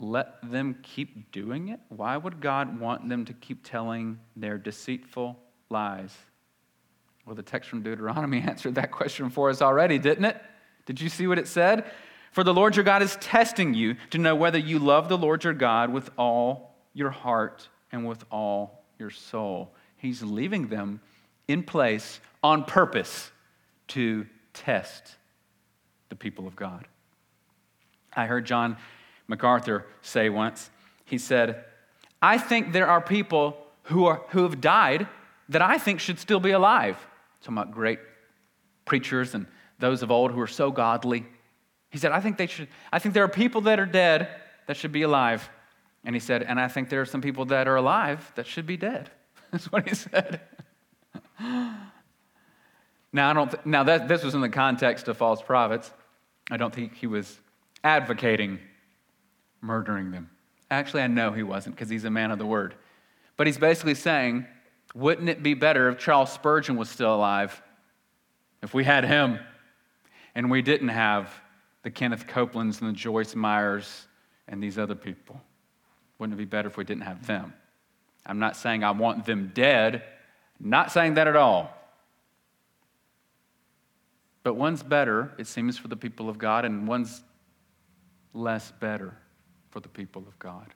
let 0.00 0.50
them 0.50 0.80
keep 0.82 1.30
doing 1.30 1.68
it? 1.68 1.78
Why 1.90 2.16
would 2.16 2.40
God 2.40 2.80
want 2.80 3.08
them 3.08 3.24
to 3.24 3.32
keep 3.32 3.64
telling 3.64 4.18
their 4.34 4.58
deceitful 4.58 5.38
lies? 5.70 6.12
Well, 7.24 7.36
the 7.36 7.44
text 7.44 7.70
from 7.70 7.82
Deuteronomy 7.84 8.40
answered 8.44 8.74
that 8.74 8.90
question 8.90 9.30
for 9.30 9.48
us 9.48 9.62
already, 9.62 9.96
didn't 10.00 10.24
it? 10.24 10.42
Did 10.86 11.00
you 11.00 11.08
see 11.08 11.28
what 11.28 11.38
it 11.38 11.46
said? 11.46 11.88
For 12.32 12.42
the 12.42 12.52
Lord 12.52 12.74
your 12.74 12.84
God 12.84 13.00
is 13.00 13.14
testing 13.20 13.74
you 13.74 13.94
to 14.10 14.18
know 14.18 14.34
whether 14.34 14.58
you 14.58 14.80
love 14.80 15.08
the 15.08 15.16
Lord 15.16 15.44
your 15.44 15.54
God 15.54 15.92
with 15.92 16.10
all 16.18 16.74
your 16.94 17.10
heart 17.10 17.68
and 17.92 18.06
with 18.06 18.24
all 18.30 18.84
your 18.98 19.10
soul. 19.10 19.74
He's 19.96 20.22
leaving 20.22 20.68
them 20.68 21.00
in 21.46 21.62
place 21.62 22.20
on 22.42 22.64
purpose 22.64 23.30
to 23.88 24.26
test 24.52 25.16
the 26.08 26.16
people 26.16 26.46
of 26.46 26.56
God. 26.56 26.86
I 28.14 28.26
heard 28.26 28.44
John 28.44 28.76
MacArthur 29.26 29.86
say 30.02 30.28
once, 30.28 30.70
he 31.04 31.18
said, 31.18 31.64
I 32.20 32.38
think 32.38 32.72
there 32.72 32.88
are 32.88 33.00
people 33.00 33.56
who, 33.84 34.06
are, 34.06 34.22
who 34.30 34.42
have 34.42 34.60
died 34.60 35.06
that 35.48 35.62
I 35.62 35.78
think 35.78 36.00
should 36.00 36.18
still 36.18 36.40
be 36.40 36.50
alive. 36.50 36.96
Talking 37.40 37.58
about 37.58 37.70
great 37.70 38.00
preachers 38.84 39.34
and 39.34 39.46
those 39.78 40.02
of 40.02 40.10
old 40.10 40.32
who 40.32 40.40
are 40.40 40.46
so 40.46 40.70
godly. 40.70 41.26
He 41.90 41.98
said, 41.98 42.12
I 42.12 42.20
think 42.20 42.36
they 42.36 42.46
should, 42.46 42.68
I 42.92 42.98
think 42.98 43.14
there 43.14 43.24
are 43.24 43.28
people 43.28 43.62
that 43.62 43.78
are 43.78 43.86
dead 43.86 44.28
that 44.66 44.76
should 44.76 44.92
be 44.92 45.02
alive. 45.02 45.48
And 46.04 46.14
he 46.14 46.20
said, 46.20 46.42
and 46.42 46.60
I 46.60 46.68
think 46.68 46.88
there 46.88 47.00
are 47.00 47.06
some 47.06 47.20
people 47.20 47.46
that 47.46 47.68
are 47.68 47.76
alive 47.76 48.32
that 48.36 48.46
should 48.46 48.66
be 48.66 48.76
dead. 48.76 49.10
That's 49.50 49.70
what 49.72 49.88
he 49.88 49.94
said. 49.94 50.40
now, 51.40 53.30
I 53.30 53.32
don't 53.32 53.50
th- 53.50 53.66
now 53.66 53.84
that 53.84 54.08
this 54.08 54.22
was 54.22 54.34
in 54.34 54.40
the 54.40 54.48
context 54.48 55.08
of 55.08 55.16
false 55.16 55.42
prophets. 55.42 55.90
I 56.50 56.56
don't 56.56 56.74
think 56.74 56.94
he 56.94 57.06
was 57.06 57.38
advocating 57.84 58.58
murdering 59.60 60.10
them. 60.10 60.30
Actually, 60.70 61.02
I 61.02 61.06
know 61.06 61.32
he 61.32 61.42
wasn't 61.42 61.74
because 61.74 61.88
he's 61.88 62.04
a 62.04 62.10
man 62.10 62.30
of 62.30 62.38
the 62.38 62.46
word. 62.46 62.74
But 63.36 63.46
he's 63.46 63.58
basically 63.58 63.94
saying, 63.94 64.46
wouldn't 64.94 65.28
it 65.28 65.42
be 65.42 65.54
better 65.54 65.88
if 65.88 65.98
Charles 65.98 66.32
Spurgeon 66.32 66.76
was 66.76 66.88
still 66.88 67.14
alive? 67.14 67.60
If 68.62 68.74
we 68.74 68.84
had 68.84 69.04
him 69.04 69.38
and 70.34 70.50
we 70.50 70.62
didn't 70.62 70.88
have 70.88 71.32
the 71.82 71.90
Kenneth 71.90 72.26
Copelands 72.26 72.80
and 72.80 72.90
the 72.90 72.94
Joyce 72.94 73.34
Myers 73.34 74.06
and 74.48 74.62
these 74.62 74.78
other 74.78 74.94
people? 74.94 75.40
Wouldn't 76.18 76.38
it 76.38 76.38
be 76.38 76.44
better 76.44 76.68
if 76.68 76.76
we 76.76 76.84
didn't 76.84 77.02
have 77.02 77.26
them? 77.26 77.52
I'm 78.26 78.38
not 78.38 78.56
saying 78.56 78.84
I 78.84 78.90
want 78.90 79.24
them 79.24 79.52
dead, 79.54 80.02
not 80.60 80.92
saying 80.92 81.14
that 81.14 81.28
at 81.28 81.36
all. 81.36 81.74
But 84.42 84.54
one's 84.54 84.82
better, 84.82 85.32
it 85.38 85.46
seems, 85.46 85.78
for 85.78 85.88
the 85.88 85.96
people 85.96 86.28
of 86.28 86.38
God, 86.38 86.64
and 86.64 86.86
one's 86.86 87.22
less 88.32 88.70
better 88.72 89.14
for 89.70 89.80
the 89.80 89.88
people 89.88 90.24
of 90.26 90.38
God. 90.38 90.74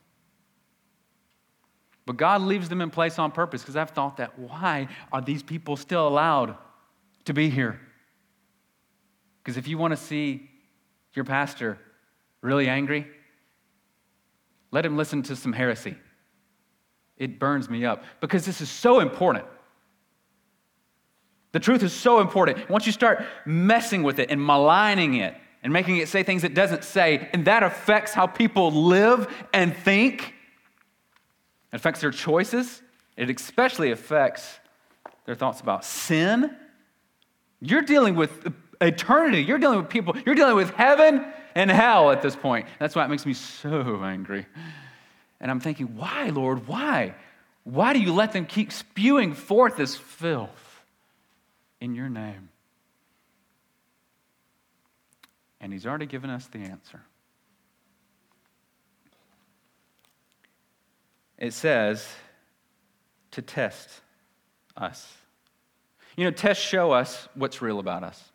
But 2.04 2.16
God 2.16 2.42
leaves 2.42 2.68
them 2.68 2.80
in 2.80 2.90
place 2.90 3.18
on 3.18 3.30
purpose 3.30 3.62
because 3.62 3.76
I've 3.76 3.90
thought 3.90 4.16
that 4.16 4.38
why 4.38 4.88
are 5.12 5.20
these 5.20 5.42
people 5.42 5.76
still 5.76 6.06
allowed 6.06 6.56
to 7.26 7.32
be 7.32 7.48
here? 7.48 7.80
Because 9.42 9.56
if 9.56 9.68
you 9.68 9.78
want 9.78 9.92
to 9.92 9.96
see 9.96 10.50
your 11.14 11.24
pastor 11.24 11.78
really 12.40 12.68
angry, 12.68 13.06
let 14.72 14.84
him 14.84 14.96
listen 14.96 15.22
to 15.24 15.36
some 15.36 15.52
heresy. 15.52 15.94
It 17.16 17.38
burns 17.38 17.70
me 17.70 17.84
up 17.84 18.02
because 18.20 18.44
this 18.44 18.60
is 18.60 18.68
so 18.68 18.98
important. 18.98 19.44
The 21.52 21.60
truth 21.60 21.82
is 21.82 21.92
so 21.92 22.20
important. 22.20 22.68
Once 22.70 22.86
you 22.86 22.92
start 22.92 23.24
messing 23.44 24.02
with 24.02 24.18
it 24.18 24.30
and 24.30 24.44
maligning 24.44 25.14
it 25.14 25.36
and 25.62 25.72
making 25.72 25.98
it 25.98 26.08
say 26.08 26.22
things 26.22 26.42
it 26.42 26.54
doesn't 26.54 26.82
say, 26.82 27.28
and 27.32 27.44
that 27.44 27.62
affects 27.62 28.12
how 28.14 28.26
people 28.26 28.72
live 28.72 29.32
and 29.52 29.76
think, 29.76 30.34
it 31.72 31.76
affects 31.76 32.00
their 32.00 32.10
choices, 32.10 32.82
it 33.16 33.30
especially 33.30 33.92
affects 33.92 34.58
their 35.26 35.34
thoughts 35.34 35.60
about 35.60 35.84
sin. 35.84 36.56
You're 37.60 37.82
dealing 37.82 38.16
with 38.16 38.52
eternity, 38.80 39.44
you're 39.44 39.58
dealing 39.58 39.78
with 39.78 39.90
people, 39.90 40.16
you're 40.24 40.34
dealing 40.34 40.56
with 40.56 40.70
heaven 40.70 41.32
and 41.54 41.70
hell 41.70 42.10
at 42.10 42.22
this 42.22 42.36
point. 42.36 42.66
That's 42.78 42.94
why 42.94 43.04
it 43.04 43.08
makes 43.08 43.26
me 43.26 43.34
so 43.34 44.00
angry. 44.02 44.46
And 45.40 45.50
I'm 45.50 45.60
thinking, 45.60 45.96
why, 45.96 46.28
Lord? 46.28 46.66
Why? 46.66 47.14
Why 47.64 47.92
do 47.92 48.00
you 48.00 48.12
let 48.12 48.32
them 48.32 48.46
keep 48.46 48.72
spewing 48.72 49.34
forth 49.34 49.76
this 49.76 49.96
filth 49.96 50.82
in 51.80 51.94
your 51.94 52.08
name? 52.08 52.48
And 55.60 55.72
he's 55.72 55.86
already 55.86 56.06
given 56.06 56.30
us 56.30 56.46
the 56.48 56.58
answer. 56.58 57.00
It 61.38 61.52
says 61.52 62.06
to 63.32 63.42
test 63.42 63.88
us. 64.76 65.12
You 66.16 66.24
know, 66.24 66.30
tests 66.30 66.62
show 66.62 66.92
us 66.92 67.28
what's 67.34 67.62
real 67.62 67.78
about 67.78 68.04
us. 68.04 68.31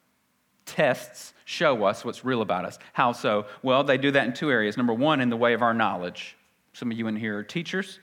Tests 0.68 1.34
show 1.46 1.86
us 1.86 2.06
what's 2.06 2.24
real 2.24 2.42
about 2.42 2.66
us. 2.66 2.78
How 2.94 3.14
so? 3.14 3.46
Well, 3.64 3.84
they 3.84 3.98
do 3.98 4.12
that 4.12 4.28
in 4.28 4.34
two 4.34 4.52
areas. 4.52 4.78
Number 4.78 4.94
one, 4.94 5.22
in 5.22 5.30
the 5.30 5.38
way 5.38 5.54
of 5.54 5.62
our 5.62 5.74
knowledge. 5.74 6.38
Some 6.74 6.92
of 6.92 6.98
you 6.98 7.08
in 7.08 7.16
here 7.16 7.40
are 7.40 7.44
teachers. 7.44 8.00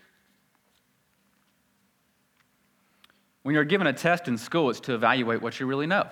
When 3.42 3.54
you're 3.54 3.64
given 3.64 3.86
a 3.86 3.92
test 3.92 4.26
in 4.26 4.38
school, 4.38 4.70
it's 4.70 4.80
to 4.80 4.94
evaluate 4.94 5.42
what 5.42 5.60
you 5.60 5.66
really 5.66 5.86
know, 5.86 6.08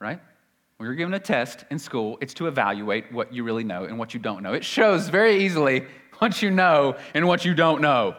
right? 0.00 0.20
When 0.76 0.86
you're 0.86 0.96
given 0.96 1.14
a 1.14 1.20
test 1.20 1.64
in 1.70 1.78
school, 1.78 2.18
it's 2.20 2.34
to 2.34 2.48
evaluate 2.48 3.10
what 3.12 3.32
you 3.32 3.44
really 3.44 3.64
know 3.64 3.84
and 3.84 3.98
what 3.98 4.12
you 4.12 4.20
don't 4.20 4.42
know. 4.42 4.52
It 4.52 4.64
shows 4.64 5.08
very 5.08 5.44
easily 5.44 5.86
what 6.18 6.42
you 6.42 6.50
know 6.50 6.96
and 7.14 7.26
what 7.28 7.44
you 7.44 7.54
don't 7.54 7.80
know 7.80 8.16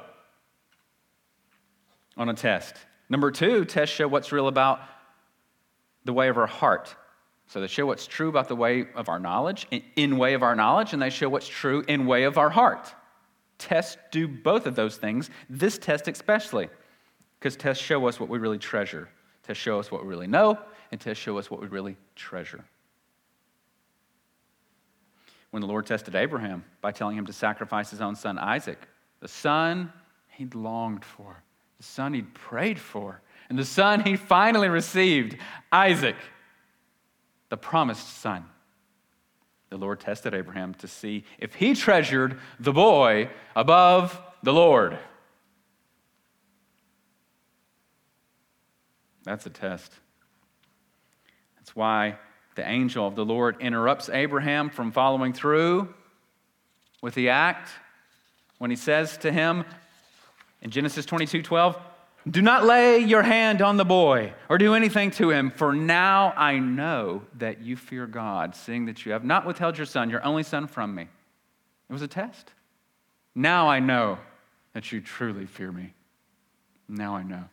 on 2.16 2.30
a 2.30 2.34
test. 2.34 2.76
Number 3.10 3.30
two, 3.30 3.66
tests 3.66 3.94
show 3.94 4.08
what's 4.08 4.32
real 4.32 4.48
about 4.48 4.80
the 6.06 6.14
way 6.14 6.30
of 6.30 6.38
our 6.38 6.48
heart. 6.48 6.96
So 7.48 7.62
they 7.62 7.68
show 7.68 7.86
what's 7.86 8.08
true 8.08 8.28
about 8.28 8.50
the 8.50 8.56
way 8.56 8.88
of 8.94 9.08
our 9.08 9.20
knowledge, 9.20 9.68
in 9.96 10.18
way 10.18 10.34
of 10.34 10.44
our 10.44 10.56
knowledge, 10.56 10.94
and 10.94 11.02
they 11.02 11.10
show 11.10 11.30
what's 11.30 11.48
true 11.48 11.84
in 11.88 12.06
way 12.06 12.24
of 12.24 12.38
our 12.38 12.50
heart. 12.50 12.94
Tests 13.58 13.98
do 14.12 14.28
both 14.28 14.68
of 14.68 14.76
those 14.76 14.98
things, 14.98 15.30
this 15.50 15.78
test 15.78 16.08
especially, 16.08 16.70
because 17.40 17.56
tests 17.56 17.84
show 17.84 18.06
us 18.08 18.20
what 18.20 18.30
we 18.30 18.38
really 18.38 18.58
treasure. 18.58 19.08
Tests 19.44 19.64
show 19.64 19.80
us 19.80 19.90
what 19.90 20.04
we 20.04 20.10
really 20.10 20.28
know, 20.28 20.60
and 20.92 21.00
tests 21.00 21.24
show 21.24 21.38
us 21.38 21.50
what 21.50 21.62
we 21.62 21.68
really 21.68 21.96
treasure. 22.16 22.64
When 25.52 25.62
the 25.62 25.68
Lord 25.68 25.86
tested 25.86 26.16
Abraham 26.16 26.66
by 26.82 26.92
telling 26.92 27.18
him 27.18 27.26
to 27.28 27.34
sacrifice 27.34 27.90
his 27.90 28.02
own 28.02 28.16
son 28.16 28.38
Isaac, 28.38 28.80
the 29.22 29.30
son 29.30 29.94
he'd 30.28 30.54
longed 30.54 31.06
for, 31.06 31.42
the 31.78 31.84
son 31.84 32.14
he'd 32.14 32.34
prayed 32.34 32.78
for, 32.78 33.22
and 33.50 33.58
the 33.58 33.66
son 33.66 34.02
he 34.02 34.18
finally 34.18 34.68
received, 34.68 35.38
Isaac, 35.72 36.18
the 37.50 37.58
promised 37.58 38.20
son 38.20 38.46
the 39.70 39.78
Lord 39.78 40.00
tested 40.00 40.34
Abraham 40.34 40.74
to 40.76 40.88
see 40.88 41.26
if 41.40 41.56
he 41.56 41.74
treasured 41.74 42.40
the 42.60 42.72
boy 42.72 43.30
above 43.56 44.20
the 44.42 44.54
Lord. 44.54 44.98
That's 49.24 49.46
a 49.46 49.50
test. 49.50 49.92
That's 51.58 51.76
why 51.76 52.18
the 52.56 52.68
angel 52.68 53.06
of 53.06 53.16
the 53.16 53.26
Lord 53.26 53.58
interrupts 53.60 54.10
Abraham 54.10 54.70
from 54.70 54.92
following 54.92 55.34
through 55.34 55.94
with 57.02 57.14
the 57.14 57.30
act 57.30 57.70
when 58.58 58.70
he 58.70 58.78
says 58.78 59.18
to 59.18 59.32
him 59.32 59.66
in 60.62 60.72
Genesis 60.72 61.06
22 61.06 61.42
12, 61.42 61.78
do 62.30 62.42
not 62.42 62.66
lay 62.66 63.00
your 63.00 63.24
hand 63.24 63.62
on 63.62 63.78
the 63.78 63.86
boy 63.86 64.34
or 64.50 64.58
do 64.58 64.74
anything 64.74 65.12
to 65.12 65.30
him, 65.30 65.52
for 65.52 65.74
now 65.74 66.34
I 66.36 66.60
know 66.60 67.24
that 67.38 67.62
you 67.62 67.78
fear 67.78 68.08
God, 68.08 68.56
seeing 68.56 68.86
that 68.88 69.06
you 69.06 69.12
have 69.12 69.24
not 69.24 69.46
withheld 69.46 69.78
your 69.78 69.86
son, 69.86 70.10
your 70.10 70.24
only 70.26 70.44
son, 70.44 70.68
from 70.68 70.96
me. 70.96 71.04
It 71.04 71.94
was 71.94 72.02
a 72.02 72.08
test. 72.08 72.52
Now 73.36 73.70
I 73.70 73.80
know 73.80 74.20
that 74.74 74.92
you 74.92 75.00
truly 75.00 75.46
fear 75.46 75.72
me. 75.72 75.94
Now 76.90 77.16
I 77.16 77.24
know. 77.24 77.46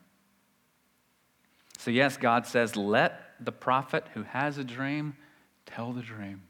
So, 1.78 1.90
yes, 1.90 2.16
God 2.16 2.46
says, 2.46 2.76
let 2.76 3.20
the 3.40 3.52
prophet 3.52 4.06
who 4.14 4.22
has 4.22 4.58
a 4.58 4.64
dream 4.64 5.16
tell 5.66 5.92
the 5.92 6.02
dream. 6.02 6.42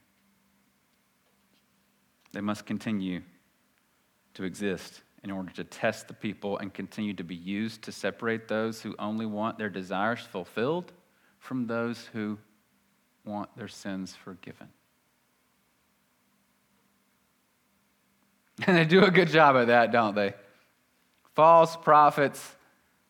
They 2.33 2.40
must 2.40 2.66
continue 2.66 3.23
to 4.35 4.45
exist 4.45 5.02
in 5.25 5.31
order 5.31 5.50
to 5.52 5.64
test 5.64 6.07
the 6.07 6.14
people 6.14 6.59
and 6.59 6.73
continue 6.73 7.14
to 7.14 7.25
be 7.25 7.35
used 7.35 7.83
to 7.83 7.90
separate 7.90 8.47
those 8.47 8.83
who 8.83 8.95
only 8.99 9.25
want 9.25 9.57
their 9.57 9.71
desires 9.71 10.21
fulfilled 10.21 10.93
from 11.38 11.66
those 11.66 12.09
who 12.12 12.38
want 13.25 13.49
their 13.57 13.69
sins 13.69 14.14
forgiven. 14.14 14.69
And 18.66 18.76
they 18.76 18.85
do 18.85 19.02
a 19.02 19.11
good 19.11 19.28
job 19.28 19.57
of 19.57 19.69
that, 19.69 19.93
don't 19.93 20.14
they? 20.14 20.35
False 21.35 21.75
prophets 21.75 22.54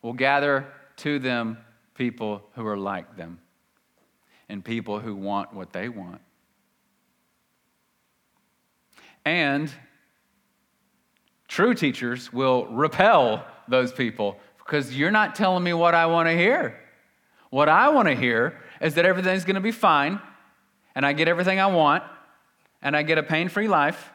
will 0.01 0.13
gather 0.13 0.65
to 0.97 1.19
them 1.19 1.57
people 1.95 2.43
who 2.55 2.65
are 2.65 2.77
like 2.77 3.17
them 3.17 3.39
and 4.47 4.63
people 4.63 4.99
who 4.99 5.15
want 5.15 5.53
what 5.53 5.73
they 5.73 5.89
want. 5.89 6.21
And 9.25 9.71
True 11.55 11.73
teachers 11.73 12.33
will 12.33 12.65
repel 12.65 13.45
those 13.69 13.93
people 13.93 14.37
because 14.57 14.93
you're 14.93 15.09
not 15.09 15.35
telling 15.35 15.63
me 15.63 15.71
what 15.71 15.95
I 15.95 16.05
want 16.05 16.27
to 16.27 16.35
hear. 16.35 16.77
What 17.49 17.69
I 17.69 17.87
want 17.87 18.09
to 18.09 18.13
hear 18.13 18.59
is 18.81 18.95
that 18.95 19.05
everything's 19.05 19.45
going 19.45 19.55
to 19.55 19.61
be 19.61 19.71
fine 19.71 20.19
and 20.95 21.05
I 21.05 21.13
get 21.13 21.29
everything 21.29 21.61
I 21.61 21.67
want 21.67 22.03
and 22.81 22.93
I 22.93 23.03
get 23.03 23.17
a 23.17 23.23
pain 23.23 23.47
free 23.47 23.69
life 23.69 24.11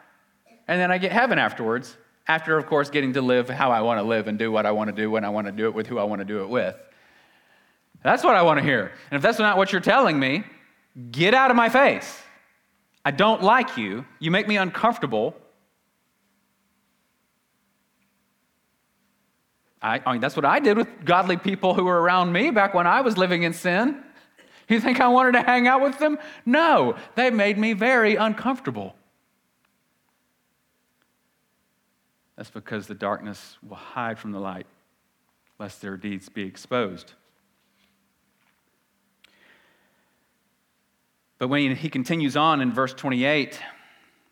and 0.69 0.79
then 0.79 0.93
I 0.93 0.99
get 0.99 1.13
heaven 1.13 1.39
afterwards 1.39 1.97
After, 2.29 2.59
of 2.59 2.67
course, 2.67 2.91
getting 2.91 3.15
to 3.15 3.23
live 3.23 3.49
how 3.49 3.71
I 3.71 3.81
want 3.81 4.01
to 4.01 4.03
live 4.03 4.29
and 4.29 4.39
do 4.39 4.53
what 4.53 4.67
I 4.67 4.73
want 4.73 4.95
to 4.95 4.95
do 4.95 5.11
when 5.11 5.25
I 5.25 5.31
want 5.31 5.47
to 5.47 5.53
do 5.53 5.65
it 5.65 5.73
with 5.73 5.87
who 5.87 5.99
I 5.99 6.05
want 6.05 6.21
to 6.21 6.27
do 6.27 6.43
it 6.43 6.49
with. 6.51 6.77
That's 8.03 8.23
what 8.23 8.37
I 8.37 8.43
want 8.43 8.59
to 8.59 8.63
hear. 8.63 8.93
And 9.11 9.17
if 9.17 9.23
that's 9.23 9.39
not 9.39 9.57
what 9.57 9.73
you're 9.73 9.81
telling 9.81 10.19
me, 10.19 10.45
get 11.11 11.33
out 11.33 11.51
of 11.51 11.57
my 11.57 11.71
face. 11.71 12.21
I 13.03 13.13
don't 13.13 13.43
like 13.43 13.79
you. 13.79 14.05
You 14.19 14.31
make 14.31 14.47
me 14.47 14.59
uncomfortable. 14.59 15.35
I, 19.83 20.01
I 20.05 20.13
mean, 20.13 20.21
that's 20.21 20.37
what 20.37 20.45
I 20.45 20.61
did 20.61 20.77
with 20.77 21.05
godly 21.05 21.37
people 21.37 21.75
who 21.75 21.85
were 21.85 22.01
around 22.01 22.33
me 22.33 22.51
back 22.51 22.75
when 22.75 22.87
I 22.87 23.01
was 23.01 23.17
living 23.17 23.43
in 23.45 23.53
sin. 23.53 24.03
You 24.69 24.81
think 24.81 25.01
I 25.01 25.09
wanted 25.09 25.33
to 25.33 25.43
hang 25.43 25.67
out 25.67 25.81
with 25.81 25.99
them? 25.99 26.19
No, 26.47 26.97
they 27.17 27.31
made 27.31 27.59
me 27.59 27.73
very 27.73 28.17
uncomfortable. 28.17 28.95
That's 32.37 32.51
because 32.51 32.87
the 32.87 32.95
darkness 32.95 33.59
will 33.67 33.77
hide 33.77 34.19
from 34.19 34.33
the 34.33 34.39
light, 34.39 34.67
lest 35.59 35.83
their 35.83 35.97
deeds 35.97 36.29
be 36.29 36.43
exposed. 36.43 37.13
But 41.39 41.49
when 41.49 41.75
he 41.75 41.89
continues 41.89 42.37
on 42.37 42.61
in 42.61 42.73
verse 42.73 42.95
28, 42.95 43.61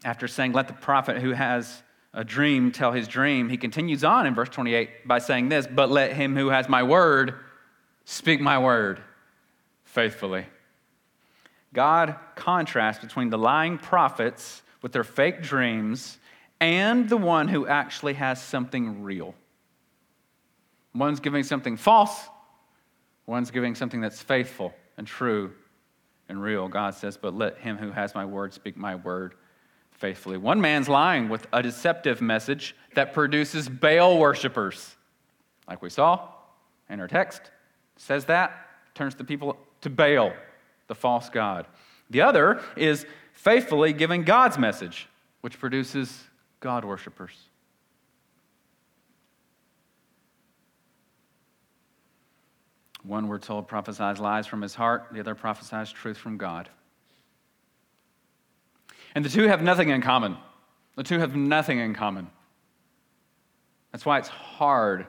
after 0.04 0.28
saying, 0.28 0.52
Let 0.52 0.68
the 0.68 0.74
prophet 0.74 1.18
who 1.18 1.32
has 1.32 1.82
a 2.14 2.24
dream 2.24 2.72
tell 2.72 2.92
his 2.92 3.06
dream, 3.06 3.48
he 3.48 3.56
continues 3.56 4.02
on 4.02 4.26
in 4.26 4.34
verse 4.34 4.48
28 4.48 5.06
by 5.06 5.18
saying 5.18 5.48
this, 5.48 5.66
But 5.66 5.90
let 5.90 6.14
him 6.14 6.36
who 6.36 6.48
has 6.48 6.68
my 6.68 6.82
word 6.82 7.34
speak 8.04 8.40
my 8.40 8.58
word 8.58 9.00
faithfully. 9.84 10.46
God 11.74 12.16
contrasts 12.34 13.02
between 13.02 13.30
the 13.30 13.38
lying 13.38 13.78
prophets 13.78 14.62
with 14.80 14.92
their 14.92 15.04
fake 15.04 15.42
dreams 15.42 16.18
and 16.60 17.08
the 17.08 17.16
one 17.16 17.48
who 17.48 17.66
actually 17.66 18.14
has 18.14 18.42
something 18.42 19.02
real. 19.02 19.34
One's 20.94 21.20
giving 21.20 21.42
something 21.42 21.76
false, 21.76 22.28
one's 23.26 23.50
giving 23.50 23.74
something 23.74 24.00
that's 24.00 24.22
faithful 24.22 24.74
and 24.96 25.06
true 25.06 25.52
and 26.28 26.42
real. 26.42 26.68
God 26.68 26.94
says, 26.94 27.16
But 27.16 27.34
let 27.34 27.58
him 27.58 27.76
who 27.76 27.92
has 27.92 28.14
my 28.14 28.24
word 28.24 28.54
speak 28.54 28.76
my 28.76 28.94
word 28.96 29.34
faithfully. 29.98 30.38
One 30.38 30.60
man's 30.60 30.88
lying 30.88 31.28
with 31.28 31.46
a 31.52 31.62
deceptive 31.62 32.20
message 32.20 32.74
that 32.94 33.12
produces 33.12 33.68
Baal 33.68 34.18
worshippers, 34.18 34.96
like 35.68 35.82
we 35.82 35.90
saw 35.90 36.28
in 36.88 37.00
our 37.00 37.08
text. 37.08 37.42
says 37.96 38.24
that, 38.26 38.66
turns 38.94 39.14
the 39.16 39.24
people 39.24 39.58
to 39.82 39.90
Baal, 39.90 40.32
the 40.86 40.94
false 40.94 41.28
God. 41.28 41.66
The 42.10 42.22
other 42.22 42.62
is 42.76 43.06
faithfully 43.32 43.92
giving 43.92 44.22
God's 44.22 44.56
message, 44.56 45.08
which 45.42 45.58
produces 45.58 46.24
God 46.60 46.84
worshippers. 46.84 47.36
One, 53.02 53.28
we're 53.28 53.38
told, 53.38 53.68
prophesies 53.68 54.18
lies 54.18 54.46
from 54.46 54.62
his 54.62 54.74
heart, 54.74 55.08
the 55.12 55.20
other 55.20 55.34
prophesies 55.34 55.90
truth 55.90 56.18
from 56.18 56.36
God. 56.36 56.68
And 59.18 59.24
the 59.24 59.30
two 59.30 59.48
have 59.48 59.62
nothing 59.62 59.88
in 59.88 60.00
common. 60.00 60.36
The 60.94 61.02
two 61.02 61.18
have 61.18 61.34
nothing 61.34 61.80
in 61.80 61.92
common. 61.92 62.28
That's 63.90 64.06
why 64.06 64.18
it's 64.18 64.28
hard. 64.28 65.08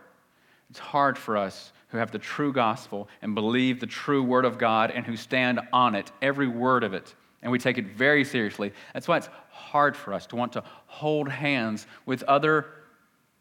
It's 0.72 0.80
hard 0.80 1.16
for 1.16 1.38
us 1.38 1.72
who 1.89 2.00
have 2.00 2.10
the 2.10 2.18
true 2.18 2.51
gospel 2.51 3.08
and 3.22 3.36
believe 3.36 3.80
the 3.80 3.86
true 3.86 4.24
word 4.24 4.46
of 4.46 4.58
God 4.58 4.89
and 4.89 5.06
who 5.06 5.16
stand 5.16 5.60
on 5.72 5.94
it, 5.94 6.12
every 6.24 6.48
word 6.48 6.84
of 6.84 6.96
it, 6.96 7.13
and 7.44 7.51
we 7.51 7.60
take 7.60 7.78
it 7.78 7.86
very 7.86 8.25
seriously. 8.25 8.74
That's 8.96 9.08
why 9.08 9.18
it's 9.18 9.30
hard 9.51 9.96
for 9.96 10.12
us 10.16 10.25
to 10.25 10.36
want 10.36 10.54
to 10.54 10.63
hold 10.88 11.30
hands 11.30 11.86
with 12.08 12.24
other 12.24 12.66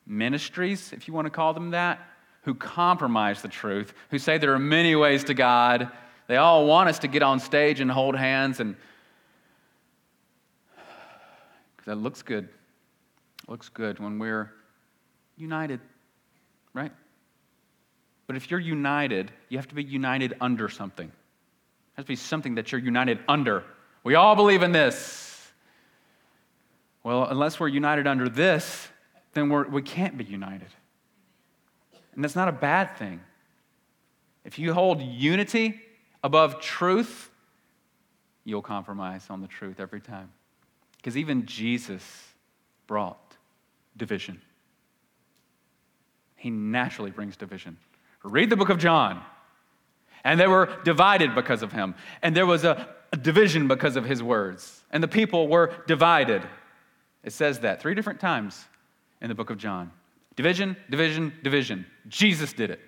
ministries, 0.07 0.93
if 0.93 1.09
you 1.09 1.15
want 1.15 1.25
to 1.25 1.31
call 1.31 1.55
them 1.55 1.71
that, 1.71 1.99
who 2.43 2.55
compromise 2.55 3.41
the 3.41 3.49
truth, 3.49 3.95
who 4.11 4.19
say 4.19 4.37
there 4.37 4.53
are 4.53 4.59
many 4.59 4.95
ways 4.95 5.25
to 5.25 5.33
God. 5.33 5.89
They 6.27 6.37
all 6.37 6.67
want 6.67 6.91
us 6.91 6.99
to 6.99 7.09
get 7.09 7.23
on 7.23 7.41
stage 7.41 7.81
and 7.81 7.91
hold 7.91 8.15
hands 8.15 8.61
and 8.61 8.77
that 11.89 11.97
looks 11.97 12.21
good. 12.21 12.51
Looks 13.49 13.71
good 13.71 13.99
when 13.99 14.19
we're 14.19 14.53
united, 15.39 15.81
right? 16.75 16.93
But 18.27 18.37
if 18.37 18.51
you're 18.51 18.61
united, 18.61 19.33
you 19.49 19.57
have 19.57 19.69
to 19.69 19.75
be 19.75 19.83
united 19.83 20.35
under 20.39 20.69
something. 20.69 21.09
It 21.09 21.13
has 21.97 22.05
to 22.05 22.09
be 22.09 22.17
something 22.17 22.57
that 22.57 22.71
you're 22.71 22.81
united 22.81 23.21
under. 23.27 23.65
We 24.05 24.17
all 24.17 24.37
believe 24.37 24.63
in 24.63 24.71
this. 24.71 25.51
Well, 27.05 27.25
unless 27.25 27.59
we're 27.59 27.69
united 27.69 28.07
under 28.07 28.29
this, 28.29 28.89
then 29.33 29.49
we're, 29.49 29.67
we 29.67 29.81
can't 29.81 30.19
be 30.19 30.25
united. 30.25 30.69
And 32.15 32.23
that's 32.23 32.37
not 32.37 32.49
a 32.49 32.53
bad 32.53 32.99
thing. 32.99 33.19
If 34.45 34.59
you 34.59 34.75
hold 34.75 35.01
unity 35.01 35.81
above 36.23 36.61
truth, 36.61 37.31
you'll 38.45 38.61
compromise 38.61 39.29
on 39.31 39.41
the 39.41 39.49
truth 39.49 39.81
every 39.81 40.03
time. 40.03 40.29
Because 41.09 41.17
even 41.17 41.47
Jesus 41.47 42.03
brought 42.87 43.39
division. 43.97 44.43
He 46.37 46.51
naturally 46.51 47.11
brings 47.11 47.35
division. 47.35 47.79
Read 48.23 48.51
the 48.51 48.59
book 48.59 48.69
of 48.69 48.77
John. 48.77 49.23
And 50.23 50.39
they 50.39 50.47
were 50.47 50.69
divided 50.85 51.35
because 51.35 51.63
of 51.63 51.73
him. 51.73 51.95
And 52.21 52.37
there 52.37 52.45
was 52.45 52.65
a, 52.65 52.91
division 53.23 53.69
because 53.69 53.97
of 53.97 54.05
his 54.05 54.23
words. 54.23 54.85
And 54.91 55.03
the 55.03 55.09
people 55.09 55.49
were 55.49 55.73
divided. 55.87 56.43
It 57.25 57.33
says 57.33 57.61
that 57.61 57.81
three 57.81 57.95
different 57.95 58.21
times 58.21 58.63
in 59.23 59.29
the 59.29 59.35
book 59.35 59.49
of 59.49 59.57
John. 59.57 59.91
Division, 60.37 60.77
division, 60.91 61.33
division. 61.43 61.87
Jesus 62.09 62.53
did 62.53 62.71
it 62.71 62.81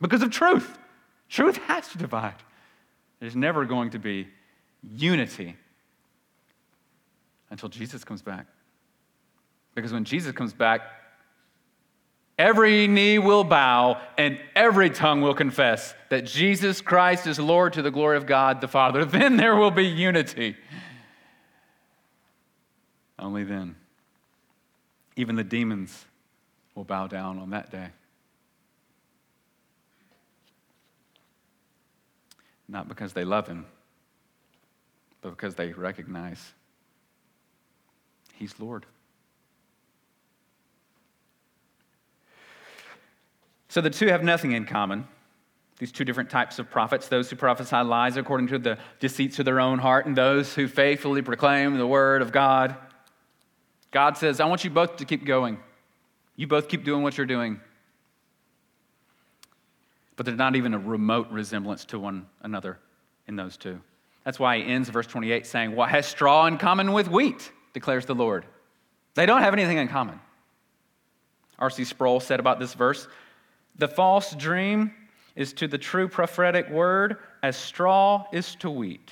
because 0.00 0.22
of 0.22 0.30
truth. 0.30 0.78
Truth 1.28 1.58
has 1.66 1.86
to 1.88 1.98
divide. 1.98 2.42
There's 3.20 3.36
never 3.36 3.66
going 3.66 3.90
to 3.90 3.98
be 3.98 4.28
unity 4.82 5.56
until 7.52 7.68
Jesus 7.68 8.02
comes 8.02 8.22
back. 8.22 8.46
Because 9.74 9.92
when 9.92 10.04
Jesus 10.04 10.32
comes 10.32 10.54
back, 10.54 10.80
every 12.38 12.88
knee 12.88 13.18
will 13.18 13.44
bow 13.44 14.00
and 14.16 14.40
every 14.56 14.88
tongue 14.88 15.20
will 15.20 15.34
confess 15.34 15.94
that 16.08 16.24
Jesus 16.24 16.80
Christ 16.80 17.26
is 17.26 17.38
Lord 17.38 17.74
to 17.74 17.82
the 17.82 17.90
glory 17.90 18.16
of 18.16 18.24
God 18.24 18.62
the 18.62 18.68
Father. 18.68 19.04
Then 19.04 19.36
there 19.36 19.54
will 19.54 19.70
be 19.70 19.84
unity. 19.84 20.56
Only 23.18 23.44
then. 23.44 23.76
Even 25.14 25.36
the 25.36 25.44
demons 25.44 26.06
will 26.74 26.84
bow 26.84 27.06
down 27.06 27.38
on 27.38 27.50
that 27.50 27.70
day. 27.70 27.88
Not 32.66 32.88
because 32.88 33.12
they 33.12 33.24
love 33.24 33.46
him, 33.46 33.66
but 35.20 35.30
because 35.30 35.54
they 35.54 35.72
recognize 35.72 36.54
he's 38.32 38.58
Lord. 38.58 38.86
So 43.68 43.80
the 43.80 43.90
two 43.90 44.08
have 44.08 44.22
nothing 44.22 44.52
in 44.52 44.66
common. 44.66 45.08
These 45.78 45.92
two 45.92 46.04
different 46.04 46.30
types 46.30 46.58
of 46.58 46.70
prophets 46.70 47.08
those 47.08 47.30
who 47.30 47.36
prophesy 47.36 47.76
lies 47.76 48.16
according 48.16 48.48
to 48.48 48.58
the 48.58 48.78
deceits 49.00 49.38
of 49.38 49.44
their 49.44 49.60
own 49.60 49.78
heart, 49.78 50.06
and 50.06 50.14
those 50.14 50.54
who 50.54 50.68
faithfully 50.68 51.22
proclaim 51.22 51.78
the 51.78 51.86
word 51.86 52.22
of 52.22 52.32
God. 52.32 52.76
God 53.90 54.16
says, 54.16 54.40
I 54.40 54.44
want 54.44 54.62
you 54.62 54.70
both 54.70 54.96
to 54.96 55.04
keep 55.04 55.24
going. 55.24 55.58
You 56.36 56.46
both 56.46 56.68
keep 56.68 56.84
doing 56.84 57.02
what 57.02 57.16
you're 57.16 57.26
doing. 57.26 57.60
But 60.16 60.26
there's 60.26 60.38
not 60.38 60.54
even 60.54 60.74
a 60.74 60.78
remote 60.78 61.30
resemblance 61.30 61.84
to 61.86 61.98
one 61.98 62.26
another 62.42 62.78
in 63.26 63.36
those 63.36 63.56
two. 63.56 63.80
That's 64.24 64.38
why 64.38 64.58
he 64.58 64.64
ends 64.64 64.88
verse 64.88 65.06
28 65.06 65.46
saying, 65.46 65.74
What 65.74 65.88
has 65.90 66.06
straw 66.06 66.46
in 66.46 66.58
common 66.58 66.92
with 66.92 67.08
wheat? 67.08 67.50
Declares 67.72 68.06
the 68.06 68.14
Lord. 68.14 68.44
They 69.14 69.26
don't 69.26 69.42
have 69.42 69.52
anything 69.52 69.78
in 69.78 69.88
common. 69.88 70.20
R.C. 71.58 71.84
Sproul 71.84 72.20
said 72.20 72.40
about 72.40 72.58
this 72.58 72.74
verse 72.74 73.06
The 73.76 73.88
false 73.88 74.34
dream 74.34 74.92
is 75.36 75.52
to 75.54 75.68
the 75.68 75.78
true 75.78 76.08
prophetic 76.08 76.68
word 76.68 77.18
as 77.42 77.56
straw 77.56 78.26
is 78.32 78.54
to 78.56 78.70
wheat. 78.70 79.10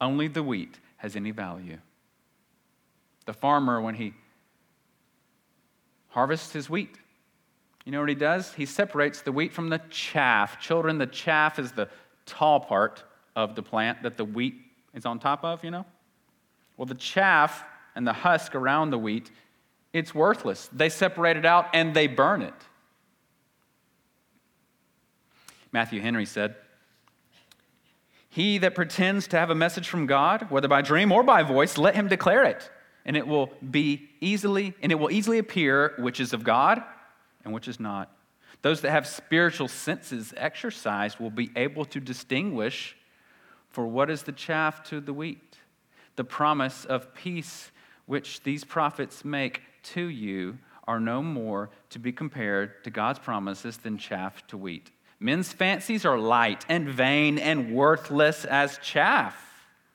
Only 0.00 0.28
the 0.28 0.42
wheat 0.42 0.78
has 0.96 1.16
any 1.16 1.30
value. 1.30 1.78
The 3.26 3.32
farmer, 3.32 3.80
when 3.80 3.94
he 3.94 4.14
harvests 6.08 6.52
his 6.52 6.68
wheat. 6.68 6.96
You 7.84 7.92
know 7.92 8.00
what 8.00 8.08
he 8.08 8.14
does? 8.14 8.52
He 8.54 8.66
separates 8.66 9.22
the 9.22 9.32
wheat 9.32 9.52
from 9.52 9.68
the 9.68 9.80
chaff. 9.90 10.60
Children, 10.60 10.98
the 10.98 11.06
chaff 11.06 11.58
is 11.58 11.72
the 11.72 11.88
tall 12.26 12.60
part 12.60 13.04
of 13.36 13.54
the 13.54 13.62
plant 13.62 14.02
that 14.02 14.16
the 14.16 14.24
wheat 14.24 14.54
is 14.92 15.06
on 15.06 15.18
top 15.18 15.44
of, 15.44 15.64
you 15.64 15.70
know? 15.70 15.86
Well, 16.76 16.86
the 16.86 16.94
chaff 16.94 17.64
and 17.94 18.06
the 18.06 18.12
husk 18.12 18.54
around 18.54 18.90
the 18.90 18.98
wheat, 18.98 19.30
it's 19.92 20.14
worthless. 20.14 20.68
They 20.72 20.88
separate 20.88 21.36
it 21.36 21.44
out 21.44 21.66
and 21.72 21.94
they 21.94 22.06
burn 22.06 22.42
it. 22.42 22.54
Matthew 25.72 26.00
Henry 26.00 26.26
said, 26.26 26.56
He 28.28 28.58
that 28.58 28.74
pretends 28.74 29.28
to 29.28 29.38
have 29.38 29.50
a 29.50 29.54
message 29.54 29.88
from 29.88 30.06
God, 30.06 30.50
whether 30.50 30.68
by 30.68 30.82
dream 30.82 31.12
or 31.12 31.22
by 31.22 31.42
voice, 31.42 31.78
let 31.78 31.94
him 31.94 32.08
declare 32.08 32.44
it 32.44 32.70
and 33.04 33.16
it 33.16 33.26
will 33.26 33.50
be 33.70 34.08
easily, 34.20 34.74
and 34.82 34.92
it 34.92 34.96
will 34.96 35.10
easily 35.10 35.38
appear 35.38 35.94
which 35.98 36.20
is 36.20 36.32
of 36.32 36.44
God 36.44 36.82
and 37.44 37.52
which 37.52 37.68
is 37.68 37.80
not. 37.80 38.14
Those 38.62 38.82
that 38.82 38.90
have 38.90 39.06
spiritual 39.06 39.68
senses 39.68 40.34
exercised 40.36 41.18
will 41.18 41.30
be 41.30 41.50
able 41.56 41.86
to 41.86 42.00
distinguish 42.00 42.96
for 43.70 43.86
what 43.86 44.10
is 44.10 44.22
the 44.22 44.32
chaff 44.32 44.82
to 44.90 45.00
the 45.00 45.14
wheat. 45.14 45.56
The 46.16 46.24
promise 46.24 46.84
of 46.84 47.14
peace 47.14 47.70
which 48.10 48.42
these 48.42 48.64
prophets 48.64 49.24
make 49.24 49.62
to 49.84 50.02
you 50.02 50.58
are 50.88 50.98
no 50.98 51.22
more 51.22 51.70
to 51.90 51.96
be 51.96 52.10
compared 52.10 52.82
to 52.82 52.90
God's 52.90 53.20
promises 53.20 53.76
than 53.76 53.96
chaff 53.96 54.44
to 54.48 54.56
wheat. 54.56 54.90
Men's 55.20 55.52
fancies 55.52 56.04
are 56.04 56.18
light 56.18 56.66
and 56.68 56.88
vain 56.88 57.38
and 57.38 57.72
worthless 57.72 58.44
as 58.44 58.78
chaff, 58.78 59.40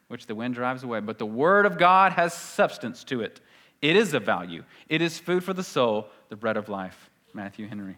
which 0.08 0.28
the 0.28 0.34
wind 0.34 0.56
drives 0.56 0.82
away. 0.82 1.02
But 1.02 1.18
the 1.18 1.26
word 1.26 1.66
of 1.66 1.78
God 1.78 2.14
has 2.14 2.34
substance 2.34 3.04
to 3.04 3.20
it. 3.20 3.42
It 3.82 3.98
is 3.98 4.14
of 4.14 4.24
value. 4.24 4.64
It 4.88 5.02
is 5.02 5.20
food 5.20 5.44
for 5.44 5.52
the 5.52 5.62
soul, 5.62 6.08
the 6.30 6.38
bread 6.38 6.56
of 6.56 6.70
life. 6.70 7.10
Matthew 7.34 7.68
Henry. 7.68 7.98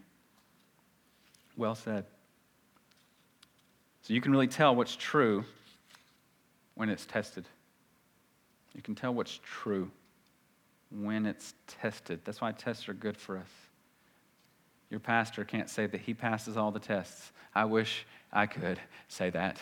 Well 1.56 1.76
said. 1.76 2.06
So 4.02 4.14
you 4.14 4.20
can 4.20 4.32
really 4.32 4.48
tell 4.48 4.74
what's 4.74 4.96
true 4.96 5.44
when 6.74 6.88
it's 6.88 7.06
tested. 7.06 7.46
You 8.74 8.82
can 8.82 8.96
tell 8.96 9.14
what's 9.14 9.38
true 9.44 9.92
when 10.90 11.26
it's 11.26 11.54
tested. 11.66 12.20
That's 12.24 12.40
why 12.40 12.52
tests 12.52 12.88
are 12.88 12.94
good 12.94 13.16
for 13.16 13.36
us. 13.38 13.50
Your 14.90 15.00
pastor 15.00 15.44
can't 15.44 15.68
say 15.68 15.86
that 15.86 16.00
he 16.00 16.14
passes 16.14 16.56
all 16.56 16.70
the 16.70 16.80
tests. 16.80 17.32
I 17.54 17.64
wish 17.66 18.06
I 18.32 18.46
could 18.46 18.78
say 19.08 19.30
that. 19.30 19.58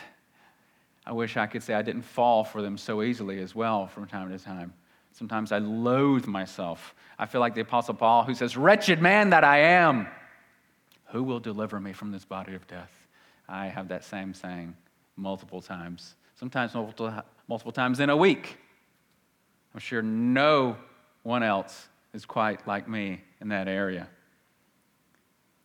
I 1.05 1.13
wish 1.13 1.37
I 1.37 1.47
could 1.47 1.63
say 1.63 1.75
I 1.75 1.83
didn't 1.83 2.03
fall 2.03 2.45
for 2.45 2.63
them 2.63 2.77
so 2.77 3.03
easily 3.03 3.41
as 3.41 3.55
well 3.55 3.87
from 3.87 4.07
time 4.07 4.31
to 4.37 4.43
time. 4.43 4.73
Sometimes 5.13 5.51
I 5.51 5.59
loathe 5.59 6.27
myself. 6.27 6.95
I 7.19 7.27
feel 7.27 7.41
like 7.41 7.55
the 7.55 7.63
Apostle 7.63 7.95
Paul 7.95 8.25
who 8.25 8.35
says, 8.35 8.57
Wretched 8.57 9.01
man 9.01 9.31
that 9.31 9.45
I 9.45 9.59
am. 9.59 10.07
Who 11.07 11.23
will 11.23 11.41
deliver 11.41 11.81
me 11.81 11.93
from 11.93 12.11
this 12.11 12.25
body 12.25 12.55
of 12.55 12.67
death? 12.67 12.91
I 13.49 13.67
have 13.67 13.89
that 13.89 14.05
same 14.05 14.35
saying 14.35 14.77
multiple 15.17 15.63
times, 15.63 16.17
sometimes 16.35 16.75
multiple, 16.75 17.13
multiple 17.49 17.73
times 17.73 18.01
in 18.01 18.11
a 18.11 18.17
week. 18.17 18.59
I'm 19.73 19.81
sure 19.81 20.03
no 20.03 20.77
one 21.27 21.43
else 21.43 21.89
is 22.15 22.25
quite 22.25 22.67
like 22.69 22.89
me 22.89 23.21
in 23.41 23.49
that 23.49 23.67
area. 23.67 24.09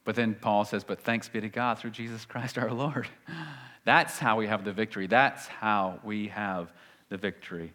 But 0.04 0.16
then 0.16 0.34
Paul 0.34 0.66
says, 0.66 0.84
But 0.84 1.00
thanks 1.00 1.30
be 1.30 1.40
to 1.40 1.50
God 1.50 1.78
through 1.78 1.92
Jesus 1.92 2.26
Christ 2.26 2.58
our 2.58 2.74
Lord. 2.74 3.08
That's 3.86 4.18
how 4.18 4.38
we 4.38 4.48
have 4.48 4.66
the 4.66 4.74
victory. 4.74 5.06
That's 5.06 5.46
how 5.46 6.00
we 6.04 6.30
have 6.30 6.74
the 7.10 7.18
victory, 7.18 7.74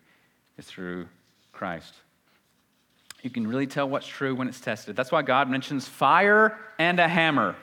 is 0.58 0.66
through 0.66 1.06
Christ. 1.52 1.94
You 3.22 3.30
can 3.30 3.46
really 3.46 3.68
tell 3.68 3.88
what's 3.88 4.06
true 4.06 4.34
when 4.34 4.48
it's 4.48 4.60
tested. 4.60 4.96
That's 4.96 5.12
why 5.12 5.22
God 5.22 5.48
mentions 5.48 5.86
fire 5.86 6.58
and 6.80 6.98
a 6.98 7.06
hammer. 7.06 7.54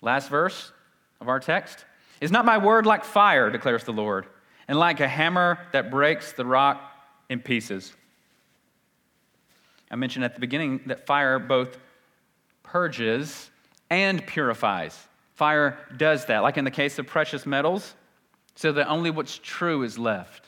Last 0.00 0.28
verse 0.28 0.70
of 1.20 1.28
our 1.28 1.40
text. 1.40 1.84
Is 2.20 2.30
not 2.30 2.44
my 2.44 2.58
word 2.58 2.86
like 2.86 3.04
fire, 3.04 3.50
declares 3.50 3.82
the 3.82 3.92
Lord, 3.92 4.26
and 4.68 4.78
like 4.78 5.00
a 5.00 5.08
hammer 5.08 5.58
that 5.72 5.90
breaks 5.90 6.32
the 6.32 6.46
rock 6.46 6.80
in 7.28 7.40
pieces? 7.40 7.92
I 9.92 9.96
mentioned 9.96 10.24
at 10.24 10.34
the 10.34 10.40
beginning 10.40 10.80
that 10.86 11.06
fire 11.06 11.38
both 11.38 11.78
purges 12.62 13.50
and 13.90 14.26
purifies. 14.26 14.98
Fire 15.34 15.78
does 15.98 16.24
that, 16.26 16.42
like 16.42 16.56
in 16.56 16.64
the 16.64 16.70
case 16.70 16.98
of 16.98 17.06
precious 17.06 17.44
metals, 17.44 17.94
so 18.54 18.72
that 18.72 18.88
only 18.88 19.10
what's 19.10 19.38
true 19.38 19.82
is 19.82 19.98
left. 19.98 20.46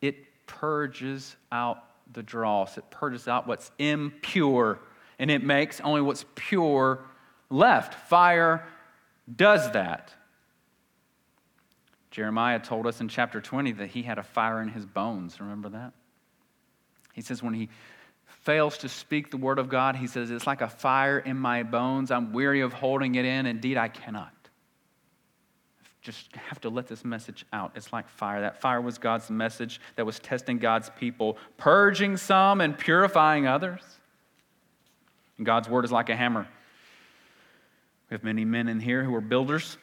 It 0.00 0.46
purges 0.46 1.34
out 1.50 1.82
the 2.12 2.22
dross, 2.22 2.78
it 2.78 2.88
purges 2.90 3.26
out 3.26 3.48
what's 3.48 3.72
impure, 3.78 4.78
and 5.18 5.30
it 5.30 5.42
makes 5.42 5.80
only 5.80 6.00
what's 6.00 6.24
pure 6.36 7.04
left. 7.50 7.94
Fire 8.08 8.64
does 9.34 9.72
that. 9.72 10.12
Jeremiah 12.12 12.60
told 12.60 12.86
us 12.86 13.00
in 13.00 13.08
chapter 13.08 13.40
20 13.40 13.72
that 13.72 13.88
he 13.88 14.02
had 14.02 14.18
a 14.18 14.22
fire 14.22 14.62
in 14.62 14.68
his 14.68 14.86
bones. 14.86 15.40
Remember 15.40 15.70
that? 15.70 15.92
He 17.12 17.22
says, 17.22 17.42
when 17.42 17.54
he 17.54 17.68
fails 18.44 18.78
to 18.78 18.88
speak 18.88 19.30
the 19.30 19.36
word 19.36 19.58
of 19.58 19.68
God, 19.68 19.96
he 19.96 20.06
says, 20.06 20.30
It's 20.30 20.46
like 20.46 20.60
a 20.60 20.68
fire 20.68 21.18
in 21.18 21.36
my 21.36 21.62
bones. 21.62 22.10
I'm 22.10 22.32
weary 22.32 22.60
of 22.60 22.72
holding 22.72 23.14
it 23.14 23.24
in. 23.24 23.46
Indeed, 23.46 23.76
I 23.76 23.88
cannot. 23.88 24.30
Just 26.02 26.36
have 26.36 26.60
to 26.60 26.68
let 26.68 26.86
this 26.86 27.02
message 27.04 27.46
out. 27.52 27.72
It's 27.74 27.90
like 27.90 28.08
fire. 28.08 28.42
That 28.42 28.60
fire 28.60 28.80
was 28.80 28.98
God's 28.98 29.30
message 29.30 29.80
that 29.96 30.04
was 30.04 30.18
testing 30.18 30.58
God's 30.58 30.90
people, 30.98 31.38
purging 31.56 32.18
some 32.18 32.60
and 32.60 32.76
purifying 32.76 33.46
others. 33.46 33.80
And 35.38 35.46
God's 35.46 35.68
word 35.68 35.86
is 35.86 35.90
like 35.90 36.10
a 36.10 36.16
hammer. 36.16 36.46
We 38.10 38.14
have 38.14 38.22
many 38.22 38.44
men 38.44 38.68
in 38.68 38.80
here 38.80 39.02
who 39.02 39.14
are 39.14 39.22
builders. 39.22 39.78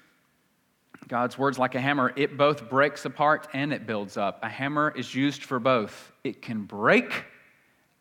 God's 1.08 1.39
word's 1.39 1.58
like 1.58 1.74
a 1.74 1.82
hammer. 1.82 2.13
It 2.15 2.38
both 2.38 2.69
breaks 2.69 3.06
apart 3.06 3.47
and 3.54 3.74
it 3.74 3.88
builds 3.88 4.15
up. 4.15 4.39
A 4.43 4.50
hammer 4.50 4.93
is 4.95 5.15
used 5.15 5.43
for 5.43 5.60
both. 5.60 6.12
It 6.24 6.43
can 6.43 6.63
break 6.65 7.26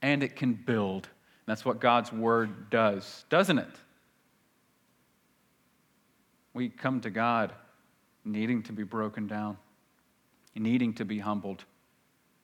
and 0.02 0.22
it 0.22 0.36
can 0.36 0.54
build. 0.54 1.08
That's 1.46 1.64
what 1.64 1.80
God's 1.80 2.12
word 2.12 2.70
does, 2.70 3.24
doesn't 3.28 3.58
it? 3.58 3.76
We 6.54 6.68
come 6.68 7.00
to 7.02 7.10
God 7.10 7.52
needing 8.24 8.62
to 8.64 8.72
be 8.72 8.82
broken 8.82 9.26
down, 9.26 9.56
needing 10.54 10.94
to 10.94 11.04
be 11.04 11.18
humbled. 11.18 11.64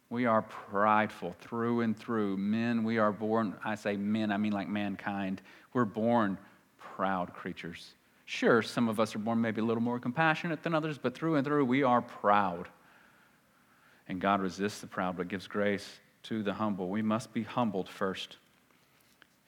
We 0.09 0.27
are 0.27 0.43
prideful 0.43 1.35
through 1.41 1.81
and 1.81 1.97
through. 1.97 2.37
Men, 2.37 2.85
we 2.85 2.99
are 2.99 3.13
born, 3.13 3.55
I 3.65 3.75
say 3.75 3.97
men, 3.97 4.31
I 4.31 4.37
mean 4.37 4.53
like 4.53 4.69
mankind. 4.69 5.43
We're 5.73 5.85
born 5.85 6.39
proud 6.79 7.35
creatures. 7.35 7.95
Sure, 8.25 8.63
some 8.63 8.89
of 8.89 8.99
us 8.99 9.15
are 9.15 9.21
born 9.21 9.41
maybe 9.41 9.61
a 9.61 9.65
little 9.65 9.83
more 9.83 9.99
compassionate 9.99 10.63
than 10.63 10.75
others, 10.75 10.99
but 10.99 11.15
through 11.15 11.37
and 11.37 11.47
through, 11.47 11.65
we 11.65 11.83
are 11.83 12.03
proud. 12.03 12.69
And 14.09 14.21
God 14.21 14.41
resists 14.41 14.81
the 14.81 14.87
proud, 14.87 15.17
but 15.17 15.29
gives 15.29 15.47
grace 15.47 16.01
to 16.29 16.43
the 16.43 16.55
humble. 16.55 16.89
We 16.89 17.03
must 17.03 17.33
be 17.33 17.43
humbled 17.43 17.89
first. 17.89 18.37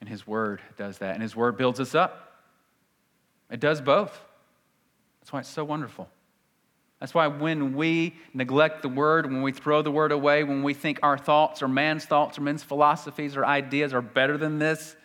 And 0.00 0.08
His 0.08 0.26
Word 0.26 0.60
does 0.76 0.98
that. 0.98 1.14
And 1.14 1.22
His 1.22 1.34
Word 1.34 1.56
builds 1.56 1.80
us 1.80 1.94
up. 1.94 2.42
It 3.50 3.60
does 3.60 3.80
both. 3.80 4.18
That's 5.20 5.32
why 5.32 5.40
it's 5.40 5.48
so 5.48 5.64
wonderful. 5.64 6.08
That's 7.00 7.14
why 7.14 7.28
when 7.28 7.74
we 7.76 8.16
neglect 8.34 8.82
the 8.82 8.88
Word, 8.88 9.26
when 9.26 9.42
we 9.42 9.52
throw 9.52 9.82
the 9.82 9.90
Word 9.90 10.12
away, 10.12 10.44
when 10.44 10.62
we 10.62 10.74
think 10.74 10.98
our 11.02 11.16
thoughts 11.16 11.62
or 11.62 11.68
man's 11.68 12.04
thoughts 12.04 12.38
or 12.38 12.42
men's 12.42 12.62
philosophies 12.62 13.36
or 13.36 13.46
ideas 13.46 13.94
are 13.94 14.02
better 14.02 14.36
than 14.36 14.58
this, 14.58 14.96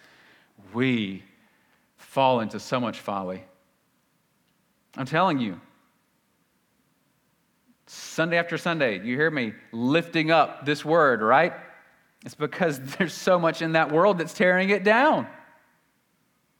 we 0.74 1.24
fall 1.98 2.40
into 2.40 2.60
so 2.60 2.80
much 2.80 3.00
folly. 3.00 3.44
I'm 4.96 5.06
telling 5.06 5.40
you, 5.40 5.60
Sunday 7.94 8.38
after 8.38 8.58
Sunday, 8.58 9.00
you 9.00 9.16
hear 9.16 9.30
me 9.30 9.54
lifting 9.72 10.32
up 10.32 10.66
this 10.66 10.84
word, 10.84 11.22
right? 11.22 11.54
It's 12.26 12.36
because 12.36 12.80
there's 12.98 13.14
so 13.14 13.38
much 13.38 13.62
in 13.62 13.74
that 13.74 13.92
world 13.92 14.18
that's 14.18 14.34
tearing 14.34 14.70
it 14.70 14.84
down. 14.84 15.28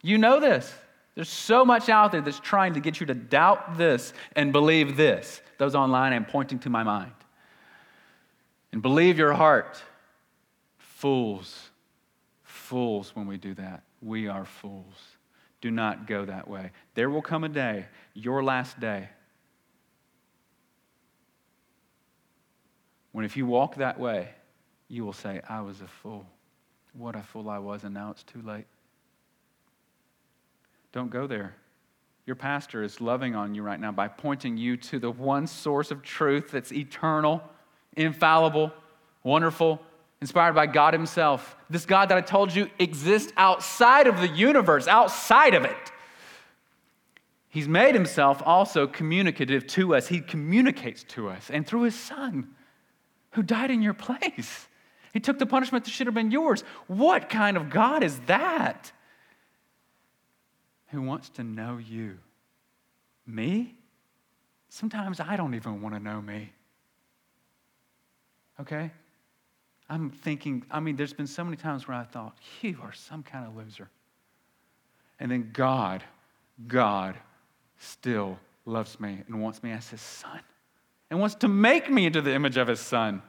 You 0.02 0.18
know 0.18 0.40
this. 0.40 0.72
There's 1.16 1.30
so 1.30 1.64
much 1.64 1.90
out 1.90 2.12
there 2.12 2.22
that's 2.22 2.40
trying 2.40 2.74
to 2.74 2.80
get 2.80 3.00
you 3.00 3.06
to 3.08 3.14
doubt 3.14 3.78
this 3.78 4.14
and 4.36 4.52
believe 4.52 4.98
this. 4.98 5.42
Those 5.58 5.76
online, 5.76 6.14
I'm 6.14 6.26
pointing 6.26 6.60
to 6.60 6.70
my 6.70 6.84
mind. 6.84 7.14
And 8.72 8.82
believe 8.82 9.18
your 9.18 9.34
heart. 9.34 9.82
Fools. 10.78 11.70
Fools 12.44 13.16
when 13.16 13.28
we 13.28 13.38
do 13.38 13.54
that. 13.56 13.84
We 14.02 14.28
are 14.28 14.46
fools. 14.46 14.96
Do 15.62 15.72
not 15.72 16.08
go 16.08 16.26
that 16.26 16.48
way. 16.48 16.72
There 16.96 17.10
will 17.10 17.22
come 17.22 17.44
a 17.44 17.50
day, 17.50 17.86
your 18.14 18.44
last 18.44 18.80
day, 18.80 19.10
when 23.14 23.24
if 23.24 23.38
you 23.38 23.46
walk 23.46 23.76
that 23.76 24.00
way, 24.00 24.30
you 24.90 25.06
will 25.06 25.14
say, 25.14 25.42
I 25.48 25.62
was 25.62 25.80
a 25.82 25.88
fool. 25.88 26.26
What 26.94 27.16
a 27.16 27.24
fool 27.24 27.50
I 27.50 27.60
was, 27.60 27.84
and 27.84 27.94
now 27.94 28.12
it's 28.12 28.24
too 28.24 28.42
late. 28.42 28.66
Don't 30.92 31.10
go 31.10 31.26
there. 31.26 31.56
Your 32.26 32.36
pastor 32.36 32.84
is 32.84 33.02
loving 33.02 33.36
on 33.36 33.56
you 33.56 33.64
right 33.64 33.80
now 33.80 33.92
by 33.92 34.08
pointing 34.08 34.58
you 34.58 34.78
to 34.78 35.00
the 35.00 35.12
one 35.12 35.48
source 35.48 35.92
of 35.92 36.02
truth 36.04 36.52
that's 36.52 36.72
eternal, 36.72 37.42
infallible, 37.98 38.72
wonderful, 39.24 39.82
inspired 40.22 40.54
by 40.54 40.68
God 40.68 40.94
Himself. 40.94 41.56
This 41.70 41.86
God 41.86 42.10
that 42.10 42.18
I 42.18 42.22
told 42.22 42.54
you 42.54 42.70
exists 42.80 43.34
outside 43.36 44.08
of 44.08 44.22
the 44.22 44.30
universe, 44.30 44.88
outside 44.88 45.54
of 45.54 45.66
it. 45.66 45.92
He's 47.50 47.68
made 47.68 47.94
Himself 47.94 48.42
also 48.46 48.88
communicative 48.88 49.68
to 49.68 49.96
us. 49.96 50.08
He 50.08 50.22
communicates 50.22 51.04
to 51.10 51.30
us, 51.30 51.50
and 51.50 51.68
through 51.68 51.84
His 51.84 51.96
Son, 51.96 52.56
who 53.34 53.44
died 53.44 53.72
in 53.72 53.82
your 53.82 53.94
place. 54.08 54.68
He 55.12 55.20
took 55.20 55.38
the 55.38 55.46
punishment 55.46 55.86
that 55.86 55.92
should 55.92 56.08
have 56.08 56.16
been 56.16 56.32
yours. 56.32 56.64
What 56.88 57.30
kind 57.30 57.56
of 57.56 57.70
God 57.70 58.04
is 58.04 58.20
that? 58.22 58.92
Who 60.88 61.02
wants 61.02 61.30
to 61.30 61.44
know 61.44 61.78
you? 61.78 62.18
Me? 63.26 63.76
Sometimes 64.70 65.20
I 65.20 65.36
don't 65.36 65.54
even 65.54 65.82
want 65.82 65.94
to 65.94 66.00
know 66.00 66.20
me. 66.20 66.52
Okay? 68.60 68.92
I'm 69.88 70.10
thinking, 70.10 70.66
I 70.72 70.80
mean, 70.80 70.96
there's 70.96 71.14
been 71.14 71.28
so 71.28 71.44
many 71.44 71.58
times 71.58 71.88
where 71.88 71.98
I 71.98 72.04
thought, 72.04 72.38
you 72.62 72.80
are 72.82 72.94
some 72.94 73.22
kind 73.22 73.46
of 73.46 73.56
loser. 73.56 73.90
And 75.20 75.30
then 75.30 75.52
God, 75.54 76.04
God 76.68 77.16
still 77.78 78.40
loves 78.66 79.00
me 79.00 79.22
and 79.28 79.42
wants 79.42 79.62
me 79.62 79.72
as 79.72 79.90
his 79.90 80.02
son 80.02 80.40
and 81.14 81.20
wants 81.20 81.36
to 81.36 81.48
make 81.48 81.92
me 81.92 82.08
into 82.08 82.24
the 82.24 82.34
image 82.34 82.58
of 82.58 82.68
his 82.68 82.80
son. 82.80 83.22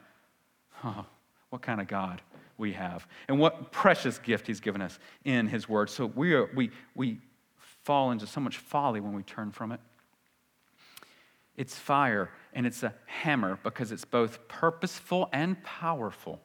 Oh, 0.83 1.05
what 1.51 1.61
kind 1.61 1.83
of 1.83 1.87
God 1.87 2.23
we 2.57 2.73
have. 2.73 3.07
And 3.29 3.38
what 3.38 3.73
precious 3.73 4.16
gift 4.16 4.47
he's 4.47 4.61
given 4.61 4.81
us 4.81 4.99
in 5.27 5.49
his 5.49 5.68
word. 5.68 5.90
So 5.90 6.07
we, 6.07 6.33
are, 6.33 6.49
we, 6.55 6.70
we 6.94 7.18
fall 7.83 8.11
into 8.11 8.27
so 8.27 8.40
much 8.40 8.57
folly 8.57 9.01
when 9.01 9.12
we 9.12 9.23
turn 9.23 9.53
from 9.53 9.70
it. 9.70 9.81
It's 11.59 11.75
fire 11.75 12.31
and 12.55 12.66
it's 12.66 12.83
a 12.83 12.94
hammer 13.05 13.59
because 13.62 13.92
it's 13.92 14.07
both 14.07 14.49
purposeful 14.49 15.29
and 15.31 15.62
powerful. 15.62 16.40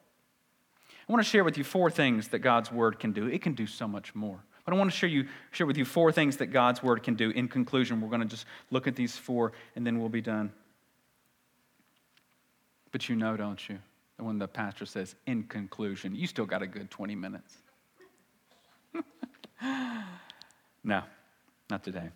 I 1.08 1.10
want 1.10 1.24
to 1.24 1.30
share 1.30 1.42
with 1.42 1.56
you 1.56 1.64
four 1.64 1.90
things 1.90 2.28
that 2.28 2.40
God's 2.40 2.70
word 2.70 2.98
can 2.98 3.12
do. 3.12 3.28
It 3.28 3.40
can 3.40 3.54
do 3.54 3.66
so 3.66 3.88
much 3.88 4.14
more. 4.14 4.44
But 4.66 4.74
I 4.74 4.76
want 4.76 4.90
to 4.90 4.96
share, 4.96 5.08
you, 5.08 5.26
share 5.52 5.66
with 5.66 5.78
you 5.78 5.86
four 5.86 6.12
things 6.12 6.36
that 6.36 6.48
God's 6.48 6.82
word 6.82 7.02
can 7.02 7.14
do. 7.14 7.30
In 7.30 7.48
conclusion, 7.48 8.02
we're 8.02 8.10
going 8.10 8.20
to 8.20 8.26
just 8.26 8.44
look 8.70 8.86
at 8.86 8.94
these 8.94 9.16
four 9.16 9.52
and 9.74 9.86
then 9.86 9.98
we'll 9.98 10.10
be 10.10 10.20
done. 10.20 10.52
But 12.92 13.08
you 13.08 13.16
know, 13.16 13.36
don't 13.36 13.68
you? 13.68 13.78
And 14.18 14.26
when 14.26 14.38
the 14.38 14.48
pastor 14.48 14.84
says, 14.84 15.14
in 15.26 15.44
conclusion, 15.44 16.14
you 16.14 16.26
still 16.26 16.46
got 16.46 16.62
a 16.62 16.66
good 16.66 16.90
20 16.90 17.14
minutes. 17.14 17.56
no, 20.84 21.02
not 21.70 21.82
today. 21.82 22.10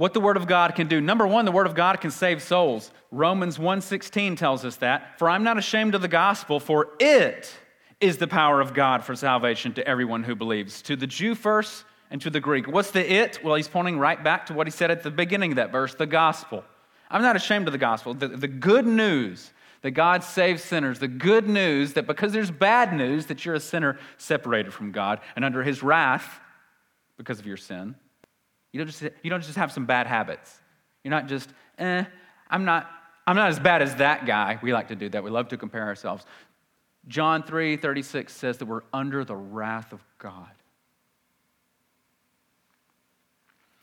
What 0.00 0.14
the 0.14 0.20
word 0.20 0.38
of 0.38 0.46
God 0.46 0.74
can 0.74 0.86
do. 0.86 0.98
Number 0.98 1.26
1, 1.26 1.44
the 1.44 1.52
word 1.52 1.66
of 1.66 1.74
God 1.74 2.00
can 2.00 2.10
save 2.10 2.42
souls. 2.42 2.90
Romans 3.10 3.58
1:16 3.58 4.34
tells 4.34 4.64
us 4.64 4.76
that, 4.76 5.18
"For 5.18 5.28
I'm 5.28 5.44
not 5.44 5.58
ashamed 5.58 5.94
of 5.94 6.00
the 6.00 6.08
gospel, 6.08 6.58
for 6.58 6.92
it 6.98 7.54
is 8.00 8.16
the 8.16 8.26
power 8.26 8.62
of 8.62 8.72
God 8.72 9.04
for 9.04 9.14
salvation 9.14 9.74
to 9.74 9.86
everyone 9.86 10.22
who 10.22 10.34
believes." 10.34 10.80
To 10.82 10.96
the 10.96 11.06
Jew 11.06 11.34
first 11.34 11.84
and 12.10 12.18
to 12.22 12.30
the 12.30 12.40
Greek. 12.40 12.66
What's 12.66 12.92
the 12.92 13.12
it? 13.12 13.44
Well, 13.44 13.56
he's 13.56 13.68
pointing 13.68 13.98
right 13.98 14.24
back 14.24 14.46
to 14.46 14.54
what 14.54 14.66
he 14.66 14.70
said 14.70 14.90
at 14.90 15.02
the 15.02 15.10
beginning 15.10 15.52
of 15.52 15.56
that 15.56 15.70
verse, 15.70 15.94
the 15.94 16.06
gospel. 16.06 16.64
I'm 17.10 17.22
not 17.22 17.36
ashamed 17.36 17.66
of 17.66 17.72
the 17.72 17.78
gospel. 17.78 18.14
The, 18.14 18.28
the 18.28 18.48
good 18.48 18.86
news 18.86 19.50
that 19.82 19.92
God 19.92 20.22
saves 20.22 20.62
sinners, 20.62 20.98
the 20.98 21.08
good 21.08 21.48
news 21.48 21.94
that 21.94 22.06
because 22.06 22.32
there's 22.32 22.50
bad 22.50 22.92
news 22.92 23.26
that 23.26 23.44
you're 23.44 23.54
a 23.54 23.60
sinner 23.60 23.98
separated 24.18 24.72
from 24.72 24.92
God 24.92 25.20
and 25.36 25.44
under 25.44 25.62
his 25.62 25.82
wrath 25.82 26.40
because 27.16 27.38
of 27.38 27.46
your 27.46 27.56
sin. 27.56 27.94
You 28.72 28.78
don't 28.78 28.86
just, 28.86 29.02
you 29.22 29.30
don't 29.30 29.42
just 29.42 29.56
have 29.56 29.72
some 29.72 29.86
bad 29.86 30.06
habits. 30.06 30.60
You're 31.02 31.10
not 31.10 31.26
just, 31.26 31.50
eh, 31.78 32.04
I'm 32.48 32.64
not, 32.64 32.88
I'm 33.26 33.36
not 33.36 33.48
as 33.48 33.58
bad 33.58 33.82
as 33.82 33.96
that 33.96 34.26
guy. 34.26 34.58
We 34.62 34.72
like 34.72 34.88
to 34.88 34.96
do 34.96 35.08
that. 35.08 35.24
We 35.24 35.30
love 35.30 35.48
to 35.48 35.56
compare 35.56 35.84
ourselves. 35.84 36.24
John 37.08 37.42
3 37.42 37.76
36 37.76 38.32
says 38.32 38.58
that 38.58 38.66
we're 38.66 38.82
under 38.92 39.24
the 39.24 39.36
wrath 39.36 39.92
of 39.92 40.04
God. 40.18 40.50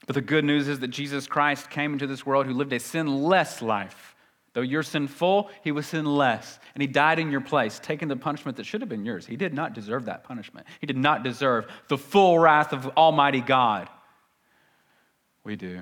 But 0.08 0.16
the 0.16 0.22
good 0.22 0.44
news 0.44 0.68
is 0.68 0.80
that 0.80 0.88
Jesus 0.88 1.28
Christ 1.28 1.70
came 1.70 1.94
into 1.94 2.08
this 2.08 2.26
world 2.26 2.48
who 2.48 2.54
lived 2.54 2.74
a 2.74 2.80
sinless 2.80 3.62
life 3.62 4.16
Though 4.58 4.64
you're 4.64 4.82
sinful, 4.82 5.52
he 5.64 5.72
was 5.72 5.86
sinless. 5.86 6.58
And 6.74 6.82
he 6.82 6.88
died 6.88 7.20
in 7.20 7.30
your 7.30 7.42
place, 7.42 7.78
taking 7.78 8.08
the 8.08 8.16
punishment 8.16 8.58
that 8.58 8.66
should 8.66 8.82
have 8.82 8.90
been 8.90 9.06
yours. 9.06 9.28
He 9.28 9.36
did 9.36 9.54
not 9.54 9.74
deserve 9.74 10.06
that 10.06 10.24
punishment. 10.24 10.66
He 10.82 10.88
did 10.88 10.98
not 10.98 11.22
deserve 11.22 11.68
the 11.90 11.98
full 12.00 12.40
wrath 12.40 12.74
of 12.74 12.88
Almighty 12.98 13.40
God. 13.40 13.88
We 15.44 15.58
do. 15.58 15.82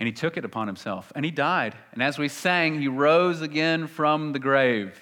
And 0.00 0.08
he 0.08 0.12
took 0.12 0.36
it 0.36 0.44
upon 0.44 0.66
himself, 0.66 1.12
and 1.14 1.24
he 1.24 1.30
died. 1.30 1.76
And 1.92 2.02
as 2.02 2.18
we 2.18 2.26
sang, 2.26 2.80
he 2.80 2.88
rose 2.88 3.40
again 3.40 3.86
from 3.86 4.32
the 4.32 4.40
grave. 4.40 5.00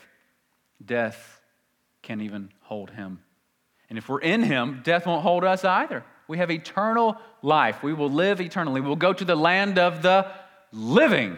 Death 0.85 1.41
can't 2.03 2.21
even 2.21 2.51
hold 2.61 2.91
him. 2.91 3.21
And 3.89 3.97
if 3.97 4.11
we're 4.11 4.21
in 4.21 4.43
him, 4.43 4.83
death 4.85 5.07
won't 5.07 5.23
hold 5.23 5.43
us 5.43 5.65
either. 5.65 6.05
We 6.29 6.39
have 6.39 6.51
eternal 6.51 7.17
life. 7.43 7.83
We 7.83 7.93
will 7.93 8.11
live 8.11 8.41
eternally. 8.41 8.81
We'll 8.81 8.97
go 8.97 9.13
to 9.13 9.25
the 9.25 9.37
land 9.37 9.79
of 9.79 10.03
the 10.03 10.31
living 10.73 11.37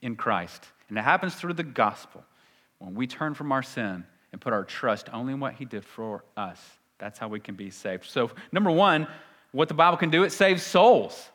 in 0.00 0.16
Christ. 0.16 0.64
And 0.88 0.98
it 0.98 1.02
happens 1.02 1.34
through 1.34 1.54
the 1.54 1.62
gospel. 1.62 2.24
When 2.78 2.94
we 2.94 3.06
turn 3.06 3.34
from 3.34 3.52
our 3.52 3.62
sin 3.62 4.04
and 4.32 4.40
put 4.40 4.52
our 4.52 4.64
trust 4.64 5.08
only 5.12 5.32
in 5.32 5.40
what 5.40 5.54
he 5.54 5.64
did 5.64 5.84
for 5.84 6.24
us, 6.36 6.60
that's 6.98 7.18
how 7.18 7.28
we 7.28 7.40
can 7.40 7.54
be 7.54 7.70
saved. 7.70 8.04
So, 8.04 8.30
number 8.50 8.70
one, 8.70 9.06
what 9.52 9.68
the 9.68 9.74
Bible 9.74 9.96
can 9.96 10.10
do, 10.10 10.24
it 10.24 10.32
saves 10.32 10.62
souls. 10.62 11.28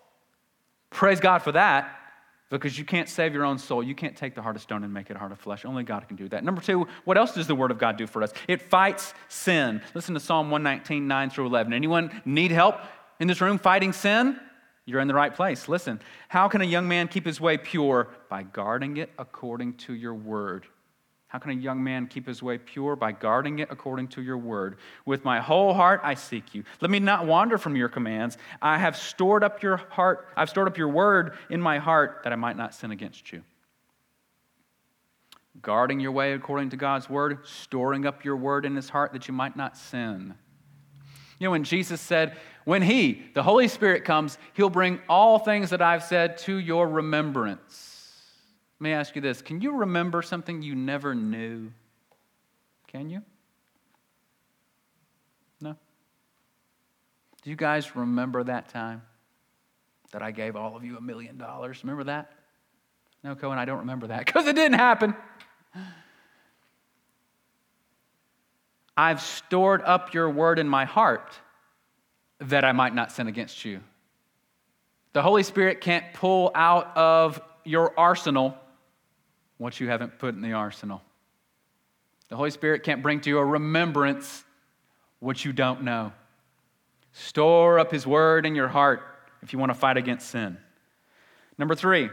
Praise 0.89 1.19
God 1.19 1.39
for 1.39 1.51
that 1.53 2.06
because 2.49 2.77
you 2.77 2.85
can't 2.85 3.09
save 3.09 3.33
your 3.33 3.43
own 3.43 3.57
soul. 3.57 3.83
You 3.83 3.95
can't 3.95 4.15
take 4.15 4.35
the 4.35 4.41
heart 4.41 4.55
of 4.55 4.61
stone 4.61 4.83
and 4.83 4.93
make 4.93 5.09
it 5.09 5.15
a 5.15 5.19
heart 5.19 5.31
of 5.31 5.39
flesh. 5.39 5.65
Only 5.65 5.83
God 5.83 6.07
can 6.07 6.15
do 6.15 6.29
that. 6.29 6.43
Number 6.43 6.61
two, 6.61 6.87
what 7.03 7.17
else 7.17 7.33
does 7.33 7.47
the 7.47 7.55
Word 7.55 7.71
of 7.71 7.77
God 7.77 7.97
do 7.97 8.07
for 8.07 8.23
us? 8.23 8.31
It 8.47 8.61
fights 8.61 9.13
sin. 9.27 9.81
Listen 9.93 10.13
to 10.13 10.19
Psalm 10.19 10.49
119, 10.49 11.07
9 11.07 11.29
through 11.29 11.47
11. 11.47 11.73
Anyone 11.73 12.21
need 12.25 12.51
help 12.51 12.79
in 13.19 13.27
this 13.27 13.41
room 13.41 13.57
fighting 13.57 13.91
sin? 13.91 14.39
You're 14.85 15.01
in 15.01 15.09
the 15.09 15.13
right 15.13 15.35
place. 15.35 15.67
Listen, 15.67 15.99
how 16.29 16.47
can 16.47 16.61
a 16.61 16.65
young 16.65 16.87
man 16.87 17.09
keep 17.09 17.25
his 17.25 17.41
way 17.41 17.57
pure? 17.57 18.07
By 18.29 18.43
guarding 18.43 18.97
it 18.97 19.11
according 19.19 19.73
to 19.73 19.93
your 19.93 20.13
word. 20.13 20.65
How 21.27 21.39
can 21.39 21.51
a 21.51 21.55
young 21.55 21.83
man 21.83 22.07
keep 22.07 22.25
his 22.25 22.41
way 22.41 22.57
pure? 22.57 22.95
By 22.95 23.11
guarding 23.11 23.59
it 23.59 23.67
according 23.69 24.07
to 24.09 24.21
your 24.21 24.37
word. 24.37 24.77
With 25.05 25.25
my 25.25 25.41
whole 25.41 25.73
heart 25.73 25.99
I 26.03 26.13
seek 26.13 26.55
you. 26.55 26.63
Let 26.79 26.89
me 26.89 26.99
not 26.99 27.25
wander 27.25 27.57
from 27.57 27.75
your 27.75 27.89
commands. 27.89 28.37
I 28.61 28.77
have 28.77 28.95
stored 28.95 29.43
up 29.43 29.61
your 29.61 29.77
heart, 29.77 30.29
I've 30.37 30.49
stored 30.49 30.67
up 30.67 30.77
your 30.77 30.89
word 30.89 31.33
in 31.49 31.61
my 31.61 31.79
heart 31.79 32.21
that 32.23 32.31
I 32.31 32.37
might 32.37 32.55
not 32.55 32.73
sin 32.73 32.91
against 32.91 33.31
you. 33.33 33.43
Guarding 35.61 35.99
your 35.99 36.11
way 36.11 36.33
according 36.33 36.69
to 36.69 36.77
God's 36.77 37.09
word, 37.09 37.39
storing 37.45 38.05
up 38.05 38.23
your 38.23 38.37
word 38.37 38.65
in 38.65 38.75
his 38.75 38.89
heart 38.89 39.11
that 39.13 39.27
you 39.27 39.33
might 39.33 39.57
not 39.57 39.75
sin. 39.75 40.35
You 41.39 41.45
know, 41.45 41.51
when 41.51 41.63
Jesus 41.63 42.01
said, 42.01 42.37
when 42.65 42.81
He, 42.81 43.23
the 43.33 43.43
Holy 43.43 43.67
Spirit, 43.67 44.03
comes, 44.03 44.37
He'll 44.53 44.69
bring 44.69 44.99
all 45.07 45.39
things 45.39 45.69
that 45.69 45.81
I've 45.81 46.03
said 46.03 46.37
to 46.39 46.55
your 46.55 46.87
remembrance. 46.87 47.86
Let 48.79 48.83
me 48.83 48.93
ask 48.93 49.15
you 49.15 49.21
this 49.21 49.41
Can 49.41 49.61
you 49.61 49.77
remember 49.77 50.21
something 50.21 50.61
you 50.61 50.75
never 50.75 51.15
knew? 51.15 51.71
Can 52.87 53.09
you? 53.09 53.21
No? 55.59 55.75
Do 57.43 57.49
you 57.49 57.55
guys 57.55 57.95
remember 57.95 58.43
that 58.43 58.69
time 58.69 59.01
that 60.11 60.21
I 60.21 60.31
gave 60.31 60.55
all 60.55 60.75
of 60.75 60.83
you 60.83 60.97
a 60.97 61.01
million 61.01 61.37
dollars? 61.37 61.83
Remember 61.83 62.05
that? 62.05 62.31
No, 63.23 63.35
Cohen, 63.35 63.57
I 63.57 63.65
don't 63.65 63.79
remember 63.79 64.07
that 64.07 64.25
because 64.25 64.45
it 64.47 64.55
didn't 64.55 64.77
happen. 64.77 65.15
I've 68.95 69.21
stored 69.21 69.81
up 69.81 70.13
your 70.13 70.29
word 70.29 70.59
in 70.59 70.67
my 70.67 70.85
heart 70.85 71.37
that 72.39 72.63
I 72.63 72.71
might 72.71 72.93
not 72.95 73.11
sin 73.11 73.27
against 73.27 73.65
you. 73.65 73.81
The 75.13 75.21
Holy 75.21 75.43
Spirit 75.43 75.81
can't 75.81 76.13
pull 76.13 76.51
out 76.53 76.95
of 76.95 77.41
your 77.63 77.99
arsenal 77.99 78.55
what 79.57 79.79
you 79.79 79.87
haven't 79.87 80.19
put 80.19 80.35
in 80.35 80.41
the 80.41 80.53
arsenal. 80.53 81.01
The 82.29 82.35
Holy 82.35 82.51
Spirit 82.51 82.83
can't 82.83 83.01
bring 83.01 83.21
to 83.21 83.29
your 83.29 83.45
remembrance 83.45 84.43
what 85.19 85.43
you 85.45 85.53
don't 85.53 85.83
know. 85.83 86.11
Store 87.13 87.79
up 87.79 87.91
His 87.91 88.05
word 88.05 88.45
in 88.45 88.53
your 88.53 88.67
heart 88.67 89.01
if 89.41 89.53
you 89.53 89.59
want 89.59 89.71
to 89.71 89.77
fight 89.77 89.97
against 89.97 90.29
sin. 90.29 90.57
Number 91.57 91.73
three, 91.73 92.09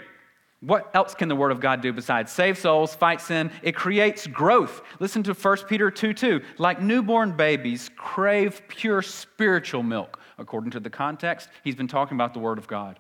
what 0.61 0.91
else 0.95 1.15
can 1.15 1.29
the 1.29 1.37
Word 1.37 1.53
of 1.53 1.61
God 1.61 1.83
do 1.83 1.93
besides 1.93 2.33
save 2.33 2.57
souls, 2.57 2.95
fight 2.95 3.21
sin? 3.21 3.51
It 3.63 3.73
creates 3.73 4.27
growth. 4.27 4.81
Listen 4.99 5.23
to 5.25 5.35
1 5.35 5.57
Peter 5.69 5.91
2 5.91 6.15
2. 6.15 6.41
Like 6.57 6.81
newborn 6.81 7.33
babies, 7.33 7.91
crave 7.97 8.63
pure 8.69 9.03
spiritual 9.03 9.83
milk. 9.83 10.21
According 10.39 10.71
to 10.71 10.81
the 10.81 10.91
context, 10.91 11.51
he's 11.63 11.75
been 11.75 11.89
talking 11.89 12.17
about 12.17 12.33
the 12.33 12.41
Word 12.41 12.57
of 12.57 12.67
God. 12.67 12.99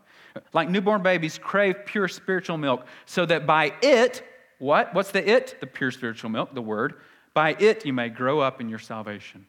Like 0.52 0.68
newborn 0.68 1.02
babies, 1.02 1.38
crave 1.38 1.86
pure 1.86 2.08
spiritual 2.08 2.58
milk, 2.58 2.86
so 3.06 3.24
that 3.24 3.46
by 3.46 3.72
it, 3.82 4.22
what? 4.58 4.94
What's 4.94 5.10
the 5.10 5.28
it? 5.28 5.56
The 5.60 5.66
pure 5.66 5.90
spiritual 5.90 6.30
milk, 6.30 6.54
the 6.54 6.62
Word. 6.62 6.94
By 7.32 7.56
it, 7.58 7.84
you 7.84 7.92
may 7.92 8.08
grow 8.08 8.40
up 8.40 8.60
in 8.60 8.68
your 8.68 8.78
salvation. 8.78 9.46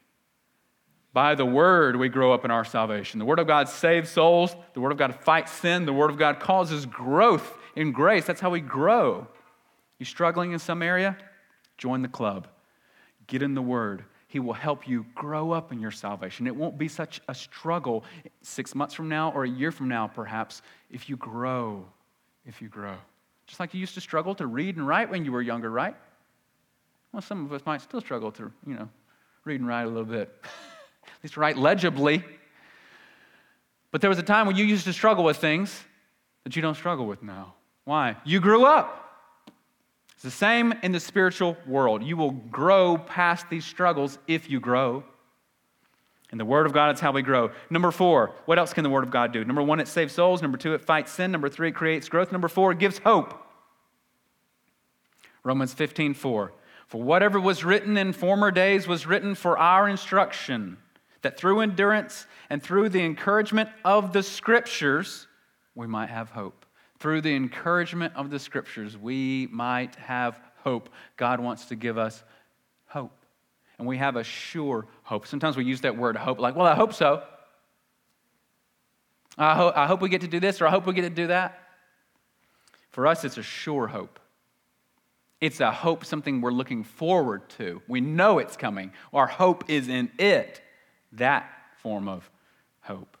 By 1.12 1.34
the 1.34 1.46
Word, 1.46 1.96
we 1.96 2.08
grow 2.08 2.32
up 2.32 2.44
in 2.44 2.50
our 2.50 2.64
salvation. 2.64 3.18
The 3.18 3.24
Word 3.24 3.38
of 3.38 3.46
God 3.46 3.68
saves 3.68 4.10
souls. 4.10 4.54
The 4.74 4.80
Word 4.80 4.92
of 4.92 4.98
God 4.98 5.14
fights 5.14 5.52
sin. 5.52 5.86
The 5.86 5.92
Word 5.92 6.10
of 6.10 6.18
God 6.18 6.40
causes 6.40 6.84
growth 6.84 7.56
in 7.74 7.92
grace. 7.92 8.26
That's 8.26 8.40
how 8.40 8.50
we 8.50 8.60
grow. 8.60 9.26
You 9.98 10.04
struggling 10.04 10.52
in 10.52 10.58
some 10.58 10.82
area? 10.82 11.16
Join 11.78 12.02
the 12.02 12.08
club. 12.08 12.48
Get 13.26 13.42
in 13.42 13.54
the 13.54 13.62
Word. 13.62 14.04
He 14.28 14.40
will 14.40 14.52
help 14.52 14.86
you 14.86 15.06
grow 15.14 15.52
up 15.52 15.72
in 15.72 15.80
your 15.80 15.90
salvation. 15.90 16.46
It 16.46 16.54
won't 16.54 16.76
be 16.76 16.88
such 16.88 17.20
a 17.28 17.34
struggle 17.34 18.04
six 18.42 18.74
months 18.74 18.92
from 18.92 19.08
now 19.08 19.30
or 19.32 19.44
a 19.44 19.48
year 19.48 19.72
from 19.72 19.88
now, 19.88 20.08
perhaps, 20.08 20.60
if 20.90 21.08
you 21.08 21.16
grow. 21.16 21.86
If 22.44 22.60
you 22.60 22.68
grow. 22.68 22.96
Just 23.46 23.60
like 23.60 23.74
you 23.74 23.80
used 23.80 23.94
to 23.94 24.00
struggle 24.00 24.34
to 24.36 24.46
read 24.46 24.76
and 24.76 24.86
write 24.86 25.10
when 25.10 25.24
you 25.24 25.32
were 25.32 25.42
younger, 25.42 25.70
right? 25.70 25.96
Well, 27.12 27.22
some 27.22 27.44
of 27.44 27.52
us 27.52 27.62
might 27.64 27.80
still 27.80 28.00
struggle 28.00 28.32
to, 28.32 28.52
you 28.66 28.74
know, 28.74 28.88
read 29.44 29.60
and 29.60 29.68
write 29.68 29.84
a 29.84 29.88
little 29.88 30.04
bit. 30.04 30.34
At 31.04 31.22
least 31.22 31.36
write 31.36 31.56
legibly. 31.56 32.24
But 33.90 34.00
there 34.00 34.10
was 34.10 34.18
a 34.18 34.22
time 34.22 34.46
when 34.46 34.56
you 34.56 34.64
used 34.64 34.84
to 34.84 34.92
struggle 34.92 35.24
with 35.24 35.36
things 35.36 35.82
that 36.44 36.56
you 36.56 36.62
don't 36.62 36.74
struggle 36.74 37.06
with 37.06 37.22
now. 37.22 37.54
Why? 37.84 38.16
You 38.24 38.40
grew 38.40 38.64
up. 38.64 39.02
It's 40.14 40.24
the 40.24 40.30
same 40.30 40.74
in 40.82 40.92
the 40.92 41.00
spiritual 41.00 41.56
world. 41.66 42.02
You 42.02 42.16
will 42.16 42.32
grow 42.32 42.98
past 42.98 43.48
these 43.48 43.64
struggles 43.64 44.18
if 44.26 44.50
you 44.50 44.60
grow. 44.60 45.04
And 46.30 46.40
the 46.40 46.44
Word 46.44 46.66
of 46.66 46.72
God 46.72 46.94
is 46.94 47.00
how 47.00 47.12
we 47.12 47.22
grow. 47.22 47.50
Number 47.70 47.90
four, 47.90 48.32
what 48.46 48.58
else 48.58 48.72
can 48.72 48.82
the 48.82 48.90
Word 48.90 49.04
of 49.04 49.10
God 49.10 49.32
do? 49.32 49.44
Number 49.44 49.62
one, 49.62 49.78
it 49.78 49.88
saves 49.88 50.12
souls. 50.12 50.42
Number 50.42 50.58
two, 50.58 50.74
it 50.74 50.80
fights 50.80 51.12
sin. 51.12 51.30
Number 51.30 51.48
three, 51.48 51.68
it 51.68 51.74
creates 51.74 52.08
growth. 52.08 52.32
Number 52.32 52.48
four, 52.48 52.72
it 52.72 52.78
gives 52.78 52.98
hope. 52.98 53.42
Romans 55.44 55.72
15, 55.72 56.14
4. 56.14 56.52
For 56.88 57.02
whatever 57.02 57.40
was 57.40 57.64
written 57.64 57.96
in 57.96 58.12
former 58.12 58.50
days 58.50 58.88
was 58.88 59.06
written 59.06 59.34
for 59.36 59.56
our 59.56 59.88
instruction, 59.88 60.76
that 61.22 61.36
through 61.36 61.60
endurance 61.60 62.26
and 62.50 62.62
through 62.62 62.88
the 62.88 63.04
encouragement 63.04 63.68
of 63.84 64.12
the 64.12 64.22
Scriptures, 64.22 65.28
we 65.76 65.86
might 65.86 66.08
have 66.08 66.30
hope. 66.30 66.66
Through 66.98 67.20
the 67.20 67.34
encouragement 67.34 68.14
of 68.16 68.30
the 68.30 68.38
Scriptures, 68.38 68.96
we 68.96 69.48
might 69.52 69.94
have 69.96 70.40
hope. 70.64 70.88
God 71.16 71.38
wants 71.38 71.66
to 71.66 71.76
give 71.76 71.98
us. 71.98 72.24
And 73.78 73.86
we 73.86 73.98
have 73.98 74.16
a 74.16 74.24
sure 74.24 74.86
hope. 75.02 75.26
Sometimes 75.26 75.56
we 75.56 75.64
use 75.64 75.82
that 75.82 75.96
word 75.96 76.16
hope 76.16 76.38
like, 76.38 76.56
well, 76.56 76.66
I 76.66 76.74
hope 76.74 76.94
so. 76.94 77.22
I, 79.38 79.54
ho- 79.54 79.72
I 79.74 79.86
hope 79.86 80.00
we 80.00 80.08
get 80.08 80.22
to 80.22 80.28
do 80.28 80.40
this 80.40 80.60
or 80.60 80.66
I 80.66 80.70
hope 80.70 80.86
we 80.86 80.94
get 80.94 81.02
to 81.02 81.10
do 81.10 81.26
that. 81.26 81.62
For 82.90 83.06
us, 83.06 83.24
it's 83.24 83.36
a 83.36 83.42
sure 83.42 83.86
hope. 83.86 84.18
It's 85.40 85.60
a 85.60 85.70
hope, 85.70 86.06
something 86.06 86.40
we're 86.40 86.50
looking 86.50 86.82
forward 86.82 87.46
to. 87.50 87.82
We 87.86 88.00
know 88.00 88.38
it's 88.38 88.56
coming. 88.56 88.92
Our 89.12 89.26
hope 89.26 89.68
is 89.68 89.88
in 89.88 90.10
it. 90.18 90.62
That 91.12 91.50
form 91.82 92.08
of 92.08 92.28
hope. 92.80 93.18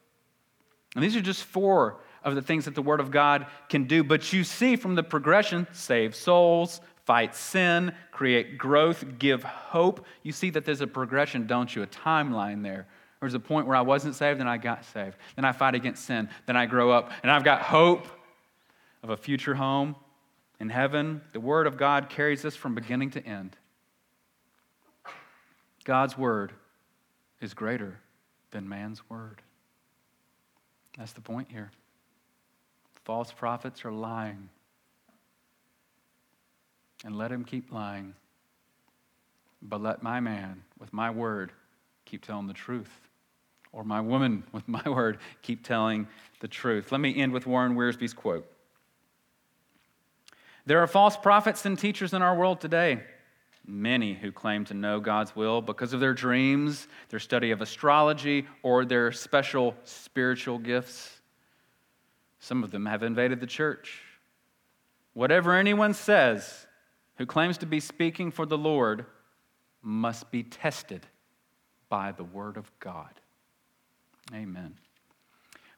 And 0.94 1.04
these 1.04 1.14
are 1.14 1.20
just 1.20 1.44
four 1.44 2.00
of 2.24 2.34
the 2.34 2.40
things 2.40 2.64
that 2.64 2.74
the 2.74 2.82
Word 2.82 3.00
of 3.00 3.10
God 3.10 3.46
can 3.68 3.84
do. 3.84 4.02
But 4.02 4.32
you 4.32 4.44
see 4.44 4.76
from 4.76 4.94
the 4.94 5.02
progression 5.02 5.66
save 5.72 6.16
souls, 6.16 6.80
fight 7.06 7.34
sin, 7.36 7.92
create 8.10 8.58
growth, 8.58 9.04
give 9.18 9.44
hope. 9.44 10.04
You 10.24 10.32
see 10.32 10.50
that 10.50 10.64
there's 10.64 10.80
a 10.80 10.86
progression, 10.86 11.46
don't 11.46 11.74
you? 11.74 11.82
A 11.82 11.86
timeline 11.86 12.62
there. 12.62 12.86
There's 13.20 13.34
a 13.34 13.40
point 13.40 13.66
where 13.66 13.76
I 13.76 13.80
wasn't 13.80 14.16
saved 14.16 14.40
and 14.40 14.48
I 14.48 14.58
got 14.58 14.84
saved. 14.84 15.16
Then 15.36 15.44
I 15.44 15.52
fight 15.52 15.74
against 15.74 16.04
sin. 16.04 16.28
Then 16.46 16.56
I 16.56 16.66
grow 16.66 16.90
up 16.90 17.12
and 17.22 17.30
I've 17.30 17.44
got 17.44 17.62
hope 17.62 18.06
of 19.02 19.10
a 19.10 19.16
future 19.16 19.54
home 19.54 19.94
in 20.58 20.68
heaven. 20.68 21.22
The 21.32 21.40
Word 21.40 21.66
of 21.66 21.76
God 21.76 22.08
carries 22.08 22.44
us 22.44 22.56
from 22.56 22.74
beginning 22.74 23.10
to 23.12 23.24
end. 23.24 23.56
God's 25.84 26.18
Word 26.18 26.52
is 27.40 27.54
greater 27.54 28.00
than 28.50 28.68
man's 28.68 29.08
Word. 29.08 29.42
That's 30.98 31.12
the 31.12 31.20
point 31.20 31.48
here. 31.50 31.70
False 33.04 33.30
prophets 33.30 33.84
are 33.84 33.92
lying. 33.92 34.48
And 37.04 37.16
let 37.16 37.30
him 37.30 37.44
keep 37.44 37.72
lying. 37.72 38.14
But 39.62 39.82
let 39.82 40.02
my 40.02 40.20
man, 40.20 40.62
with 40.78 40.92
my 40.92 41.10
word, 41.10 41.52
keep 42.04 42.24
telling 42.24 42.46
the 42.46 42.54
truth. 42.54 42.90
Or 43.72 43.84
my 43.84 44.00
woman, 44.00 44.44
with 44.52 44.66
my 44.66 44.82
word, 44.88 45.18
keep 45.42 45.64
telling 45.64 46.06
the 46.40 46.48
truth. 46.48 46.92
Let 46.92 47.00
me 47.00 47.14
end 47.14 47.32
with 47.32 47.46
Warren 47.46 47.74
Wiersbe's 47.74 48.14
quote. 48.14 48.50
There 50.64 50.82
are 50.82 50.86
false 50.86 51.16
prophets 51.16 51.64
and 51.64 51.78
teachers 51.78 52.12
in 52.12 52.22
our 52.22 52.34
world 52.34 52.60
today. 52.60 53.00
Many 53.68 54.14
who 54.14 54.32
claim 54.32 54.64
to 54.66 54.74
know 54.74 55.00
God's 55.00 55.34
will 55.34 55.60
because 55.60 55.92
of 55.92 56.00
their 56.00 56.14
dreams, 56.14 56.88
their 57.08 57.20
study 57.20 57.50
of 57.50 57.60
astrology, 57.60 58.46
or 58.62 58.84
their 58.84 59.12
special 59.12 59.74
spiritual 59.84 60.58
gifts. 60.58 61.20
Some 62.40 62.62
of 62.62 62.70
them 62.70 62.86
have 62.86 63.02
invaded 63.02 63.40
the 63.40 63.46
church. 63.46 64.02
Whatever 65.14 65.54
anyone 65.54 65.94
says 65.94 66.65
who 67.16 67.26
claims 67.26 67.58
to 67.58 67.66
be 67.66 67.80
speaking 67.80 68.30
for 68.30 68.46
the 68.46 68.58
Lord 68.58 69.06
must 69.82 70.30
be 70.30 70.42
tested 70.42 71.06
by 71.88 72.12
the 72.12 72.24
Word 72.24 72.56
of 72.56 72.70
God. 72.80 73.20
Amen. 74.34 74.74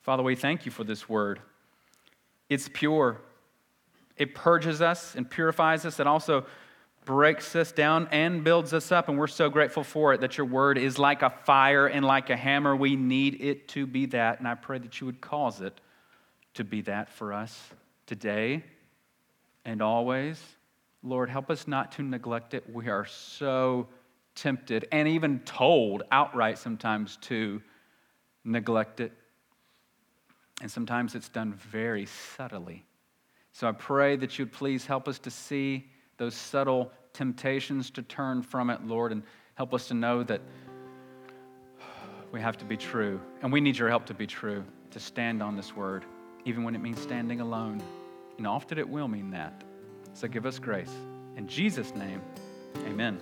Father, 0.00 0.22
we 0.22 0.34
thank 0.34 0.64
you 0.64 0.72
for 0.72 0.84
this 0.84 1.08
Word. 1.08 1.40
It's 2.48 2.68
pure, 2.72 3.20
it 4.16 4.34
purges 4.34 4.80
us 4.80 5.14
and 5.14 5.28
purifies 5.28 5.84
us. 5.84 6.00
It 6.00 6.06
also 6.06 6.46
breaks 7.04 7.56
us 7.56 7.72
down 7.72 8.06
and 8.10 8.44
builds 8.44 8.74
us 8.74 8.92
up. 8.92 9.08
And 9.08 9.18
we're 9.18 9.28
so 9.28 9.48
grateful 9.48 9.82
for 9.82 10.12
it 10.12 10.20
that 10.20 10.36
your 10.36 10.46
word 10.46 10.76
is 10.76 10.98
like 10.98 11.22
a 11.22 11.30
fire 11.30 11.86
and 11.86 12.04
like 12.04 12.28
a 12.28 12.36
hammer. 12.36 12.76
We 12.76 12.96
need 12.96 13.40
it 13.40 13.66
to 13.68 13.86
be 13.86 14.04
that. 14.06 14.40
And 14.40 14.46
I 14.46 14.56
pray 14.56 14.78
that 14.78 15.00
you 15.00 15.06
would 15.06 15.22
cause 15.22 15.62
it 15.62 15.80
to 16.54 16.64
be 16.64 16.82
that 16.82 17.08
for 17.08 17.32
us 17.32 17.70
today 18.06 18.62
and 19.64 19.80
always. 19.80 20.38
Lord, 21.02 21.30
help 21.30 21.50
us 21.50 21.68
not 21.68 21.92
to 21.92 22.02
neglect 22.02 22.54
it. 22.54 22.64
We 22.72 22.88
are 22.88 23.06
so 23.06 23.88
tempted 24.34 24.86
and 24.92 25.08
even 25.08 25.40
told 25.40 26.02
outright 26.10 26.58
sometimes 26.58 27.16
to 27.22 27.62
neglect 28.44 29.00
it. 29.00 29.12
And 30.60 30.70
sometimes 30.70 31.14
it's 31.14 31.28
done 31.28 31.54
very 31.54 32.06
subtly. 32.06 32.84
So 33.52 33.68
I 33.68 33.72
pray 33.72 34.16
that 34.16 34.38
you'd 34.38 34.52
please 34.52 34.86
help 34.86 35.08
us 35.08 35.18
to 35.20 35.30
see 35.30 35.86
those 36.16 36.34
subtle 36.34 36.90
temptations 37.12 37.90
to 37.90 38.02
turn 38.02 38.42
from 38.42 38.70
it, 38.70 38.84
Lord, 38.84 39.12
and 39.12 39.22
help 39.54 39.74
us 39.74 39.88
to 39.88 39.94
know 39.94 40.22
that 40.24 40.40
we 42.32 42.40
have 42.40 42.56
to 42.58 42.64
be 42.64 42.76
true. 42.76 43.20
And 43.42 43.52
we 43.52 43.60
need 43.60 43.76
your 43.76 43.88
help 43.88 44.06
to 44.06 44.14
be 44.14 44.26
true, 44.26 44.64
to 44.90 45.00
stand 45.00 45.42
on 45.42 45.56
this 45.56 45.74
word 45.74 46.04
even 46.44 46.64
when 46.64 46.74
it 46.74 46.78
means 46.80 47.00
standing 47.00 47.40
alone. 47.40 47.82
And 48.38 48.46
often 48.46 48.78
it 48.78 48.88
will 48.88 49.08
mean 49.08 49.30
that. 49.30 49.64
So 50.18 50.26
give 50.26 50.46
us 50.46 50.58
grace. 50.58 50.90
In 51.36 51.46
Jesus' 51.46 51.94
name, 51.94 52.20
amen. 52.88 53.20